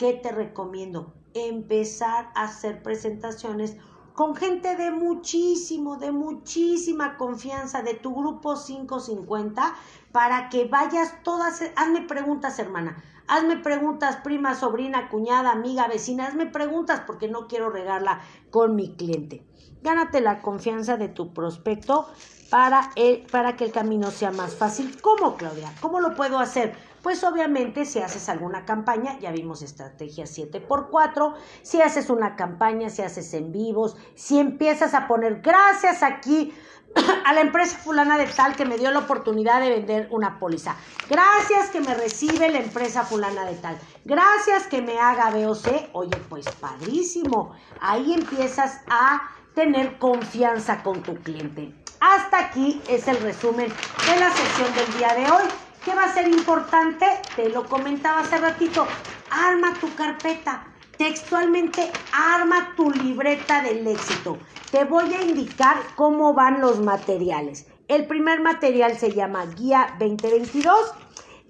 ¿Qué 0.00 0.14
te 0.14 0.32
recomiendo? 0.32 1.12
Empezar 1.34 2.30
a 2.34 2.44
hacer 2.44 2.82
presentaciones 2.82 3.76
con 4.14 4.34
gente 4.34 4.74
de 4.74 4.90
muchísimo, 4.90 5.98
de 5.98 6.10
muchísima 6.10 7.18
confianza, 7.18 7.82
de 7.82 7.92
tu 7.92 8.14
grupo 8.14 8.54
550, 8.54 9.74
para 10.10 10.48
que 10.48 10.64
vayas 10.64 11.22
todas, 11.22 11.62
hazme 11.76 12.00
preguntas, 12.00 12.58
hermana, 12.58 13.04
hazme 13.26 13.58
preguntas, 13.58 14.16
prima, 14.24 14.54
sobrina, 14.54 15.10
cuñada, 15.10 15.50
amiga, 15.50 15.86
vecina, 15.86 16.28
hazme 16.28 16.46
preguntas 16.46 17.02
porque 17.06 17.28
no 17.28 17.46
quiero 17.46 17.68
regarla 17.68 18.22
con 18.50 18.76
mi 18.76 18.96
cliente. 18.96 19.44
Gánate 19.82 20.20
la 20.20 20.40
confianza 20.42 20.96
de 20.96 21.08
tu 21.08 21.32
prospecto 21.32 22.06
para, 22.50 22.90
para 23.30 23.56
que 23.56 23.64
el 23.64 23.72
camino 23.72 24.10
sea 24.10 24.30
más 24.30 24.54
fácil. 24.54 25.00
¿Cómo, 25.00 25.36
Claudia? 25.36 25.72
¿Cómo 25.80 26.00
lo 26.00 26.14
puedo 26.14 26.38
hacer? 26.38 26.74
Pues 27.02 27.24
obviamente 27.24 27.86
si 27.86 28.00
haces 28.00 28.28
alguna 28.28 28.66
campaña, 28.66 29.18
ya 29.20 29.30
vimos 29.30 29.62
estrategia 29.62 30.24
7x4, 30.24 31.34
si 31.62 31.80
haces 31.80 32.10
una 32.10 32.36
campaña, 32.36 32.90
si 32.90 33.00
haces 33.00 33.32
en 33.32 33.52
vivos, 33.52 33.96
si 34.14 34.38
empiezas 34.38 34.92
a 34.92 35.08
poner 35.08 35.40
gracias 35.40 36.02
aquí 36.02 36.52
a 37.24 37.32
la 37.32 37.40
empresa 37.40 37.78
fulana 37.78 38.18
de 38.18 38.26
tal 38.26 38.54
que 38.54 38.66
me 38.66 38.76
dio 38.76 38.90
la 38.90 38.98
oportunidad 38.98 39.60
de 39.60 39.70
vender 39.70 40.08
una 40.10 40.38
póliza. 40.38 40.76
Gracias 41.08 41.70
que 41.70 41.80
me 41.80 41.94
recibe 41.94 42.50
la 42.50 42.58
empresa 42.58 43.04
fulana 43.04 43.46
de 43.46 43.54
tal. 43.54 43.78
Gracias 44.04 44.66
que 44.66 44.82
me 44.82 44.98
haga 44.98 45.30
BOC. 45.30 45.90
Oye, 45.92 46.16
pues 46.28 46.50
padrísimo. 46.56 47.54
Ahí 47.80 48.12
empiezas 48.12 48.80
a 48.90 49.22
tener 49.54 49.98
confianza 49.98 50.82
con 50.82 51.02
tu 51.02 51.14
cliente. 51.16 51.72
Hasta 52.00 52.38
aquí 52.38 52.80
es 52.88 53.06
el 53.08 53.18
resumen 53.18 53.68
de 53.68 54.20
la 54.20 54.30
sesión 54.30 54.74
del 54.74 54.98
día 54.98 55.14
de 55.14 55.30
hoy. 55.30 55.48
¿Qué 55.84 55.94
va 55.94 56.04
a 56.04 56.14
ser 56.14 56.28
importante? 56.28 57.06
Te 57.36 57.48
lo 57.48 57.64
comentaba 57.64 58.20
hace 58.20 58.38
ratito. 58.38 58.86
Arma 59.30 59.74
tu 59.80 59.94
carpeta. 59.94 60.66
Textualmente, 60.96 61.90
arma 62.12 62.74
tu 62.76 62.90
libreta 62.90 63.62
del 63.62 63.86
éxito. 63.86 64.38
Te 64.70 64.84
voy 64.84 65.14
a 65.14 65.22
indicar 65.22 65.78
cómo 65.96 66.34
van 66.34 66.60
los 66.60 66.80
materiales. 66.80 67.66
El 67.88 68.06
primer 68.06 68.40
material 68.40 68.96
se 68.96 69.10
llama 69.10 69.46
Guía 69.46 69.96
2022 69.98 70.94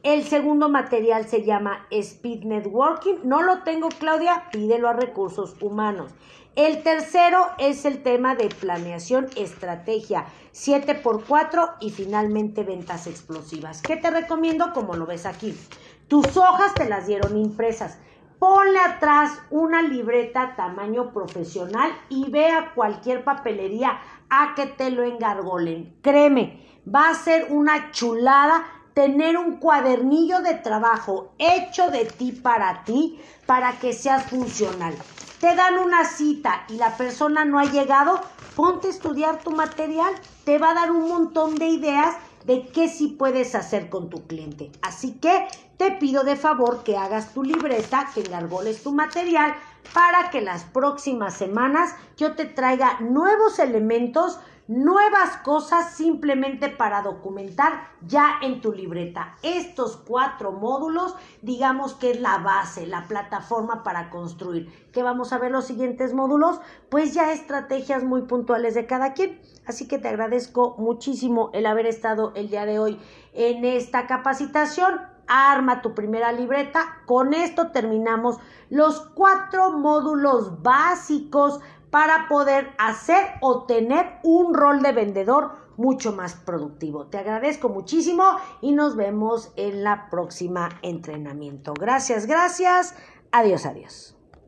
El 0.03 0.25
segundo 0.25 0.69
material 0.71 1.27
se 1.27 1.45
llama 1.45 1.87
Speed 1.91 2.45
Networking. 2.45 3.17
No 3.25 3.43
lo 3.43 3.63
tengo, 3.63 3.89
Claudia, 3.91 4.49
pídelo 4.51 4.89
a 4.89 4.95
recursos 4.95 5.55
humanos. 5.61 6.15
El 6.61 6.83
tercero 6.83 7.47
es 7.57 7.87
el 7.87 8.03
tema 8.03 8.35
de 8.35 8.51
planeación, 8.51 9.31
estrategia, 9.35 10.27
7x4 10.53 11.77
y 11.81 11.89
finalmente 11.89 12.65
ventas 12.65 13.07
explosivas. 13.07 13.81
¿Qué 13.81 13.97
te 13.97 14.11
recomiendo? 14.11 14.75
Como 14.75 14.95
lo 14.95 15.07
ves 15.07 15.25
aquí. 15.25 15.59
Tus 16.07 16.37
hojas 16.37 16.75
te 16.75 16.87
las 16.87 17.07
dieron 17.07 17.39
impresas. 17.39 17.97
Ponle 18.39 18.79
atrás 18.79 19.41
una 19.49 19.81
libreta 19.81 20.55
tamaño 20.55 21.15
profesional 21.15 21.93
y 22.11 22.31
ve 22.31 22.51
a 22.51 22.75
cualquier 22.75 23.25
papelería 23.25 23.99
a 24.29 24.53
que 24.55 24.67
te 24.67 24.91
lo 24.91 25.03
engargolen. 25.03 25.97
Créeme, 26.03 26.63
va 26.87 27.09
a 27.09 27.15
ser 27.15 27.47
una 27.49 27.91
chulada 27.91 28.67
tener 28.93 29.39
un 29.39 29.57
cuadernillo 29.57 30.43
de 30.43 30.57
trabajo 30.57 31.33
hecho 31.39 31.91
de 31.91 32.05
ti 32.05 32.33
para 32.33 32.85
ti 32.85 33.19
para 33.47 33.79
que 33.79 33.95
seas 33.95 34.25
funcional. 34.25 34.95
Te 35.41 35.57
dan 35.57 35.79
una 35.79 36.05
cita 36.05 36.65
y 36.69 36.75
la 36.75 36.99
persona 36.99 37.47
no 37.47 37.59
ha 37.59 37.65
llegado, 37.65 38.21
ponte 38.55 38.89
a 38.89 38.91
estudiar 38.91 39.43
tu 39.43 39.53
material. 39.53 40.13
Te 40.45 40.59
va 40.59 40.73
a 40.73 40.75
dar 40.75 40.91
un 40.91 41.09
montón 41.09 41.55
de 41.55 41.67
ideas 41.67 42.15
de 42.45 42.69
qué 42.69 42.89
sí 42.89 43.09
puedes 43.09 43.55
hacer 43.55 43.89
con 43.89 44.11
tu 44.11 44.27
cliente. 44.27 44.71
Así 44.83 45.13
que 45.15 45.49
te 45.79 45.93
pido 45.93 46.25
de 46.25 46.37
favor 46.37 46.85
que 46.85 46.99
hagas 46.99 47.33
tu 47.33 47.43
libreta, 47.43 48.11
que 48.15 48.21
engargoles 48.21 48.83
tu 48.83 48.93
material 48.93 49.55
para 49.95 50.29
que 50.29 50.43
las 50.43 50.65
próximas 50.65 51.35
semanas 51.35 51.95
yo 52.19 52.35
te 52.37 52.45
traiga 52.45 53.01
nuevos 53.01 53.59
elementos 53.59 54.39
nuevas 54.71 55.37
cosas 55.39 55.95
simplemente 55.95 56.69
para 56.69 57.03
documentar 57.03 57.89
ya 58.07 58.39
en 58.41 58.61
tu 58.61 58.73
libreta. 58.73 59.35
Estos 59.43 59.97
cuatro 59.97 60.53
módulos, 60.53 61.17
digamos 61.43 61.95
que 61.95 62.13
es 62.13 62.21
la 62.21 62.39
base, 62.39 62.87
la 62.87 63.09
plataforma 63.09 63.83
para 63.83 64.11
construir. 64.11 64.73
¿Qué 64.93 65.03
vamos 65.03 65.33
a 65.33 65.39
ver 65.39 65.51
los 65.51 65.65
siguientes 65.65 66.15
módulos? 66.15 66.61
Pues 66.89 67.15
ya 67.15 67.33
estrategias 67.33 68.05
muy 68.05 68.23
puntuales 68.23 68.75
de 68.75 68.87
cada 68.87 69.13
quien. 69.13 69.41
Así 69.67 69.89
que 69.89 69.99
te 69.99 70.07
agradezco 70.07 70.77
muchísimo 70.79 71.51
el 71.53 71.67
haber 71.67 71.87
estado 71.87 72.31
el 72.37 72.49
día 72.49 72.65
de 72.65 72.79
hoy 72.79 73.01
en 73.35 73.65
esta 73.65 74.07
capacitación 74.07 75.01
arma 75.27 75.83
tu 75.83 75.95
primera 75.95 76.31
libreta. 76.31 77.03
Con 77.07 77.35
esto 77.35 77.73
terminamos 77.73 78.39
los 78.69 79.01
cuatro 79.01 79.73
módulos 79.73 80.63
básicos 80.63 81.61
para 81.91 82.29
poder 82.29 82.71
hacer 82.79 83.25
o 83.41 83.65
tener 83.65 84.19
un 84.23 84.55
rol 84.55 84.83
de 84.83 84.93
vendedor 84.93 85.53
mucho 85.77 86.13
más 86.13 86.35
productivo. 86.35 87.07
Te 87.07 87.19
agradezco 87.19 87.69
muchísimo 87.69 88.25
y 88.61 88.73
nos 88.73 88.97
vemos 88.97 89.53
en 89.57 89.83
la 89.83 90.09
próxima 90.11 90.69
entrenamiento. 90.83 91.73
Gracias, 91.75 92.27
gracias. 92.27 92.95
Adiós, 93.33 93.65
adiós. 93.65 94.20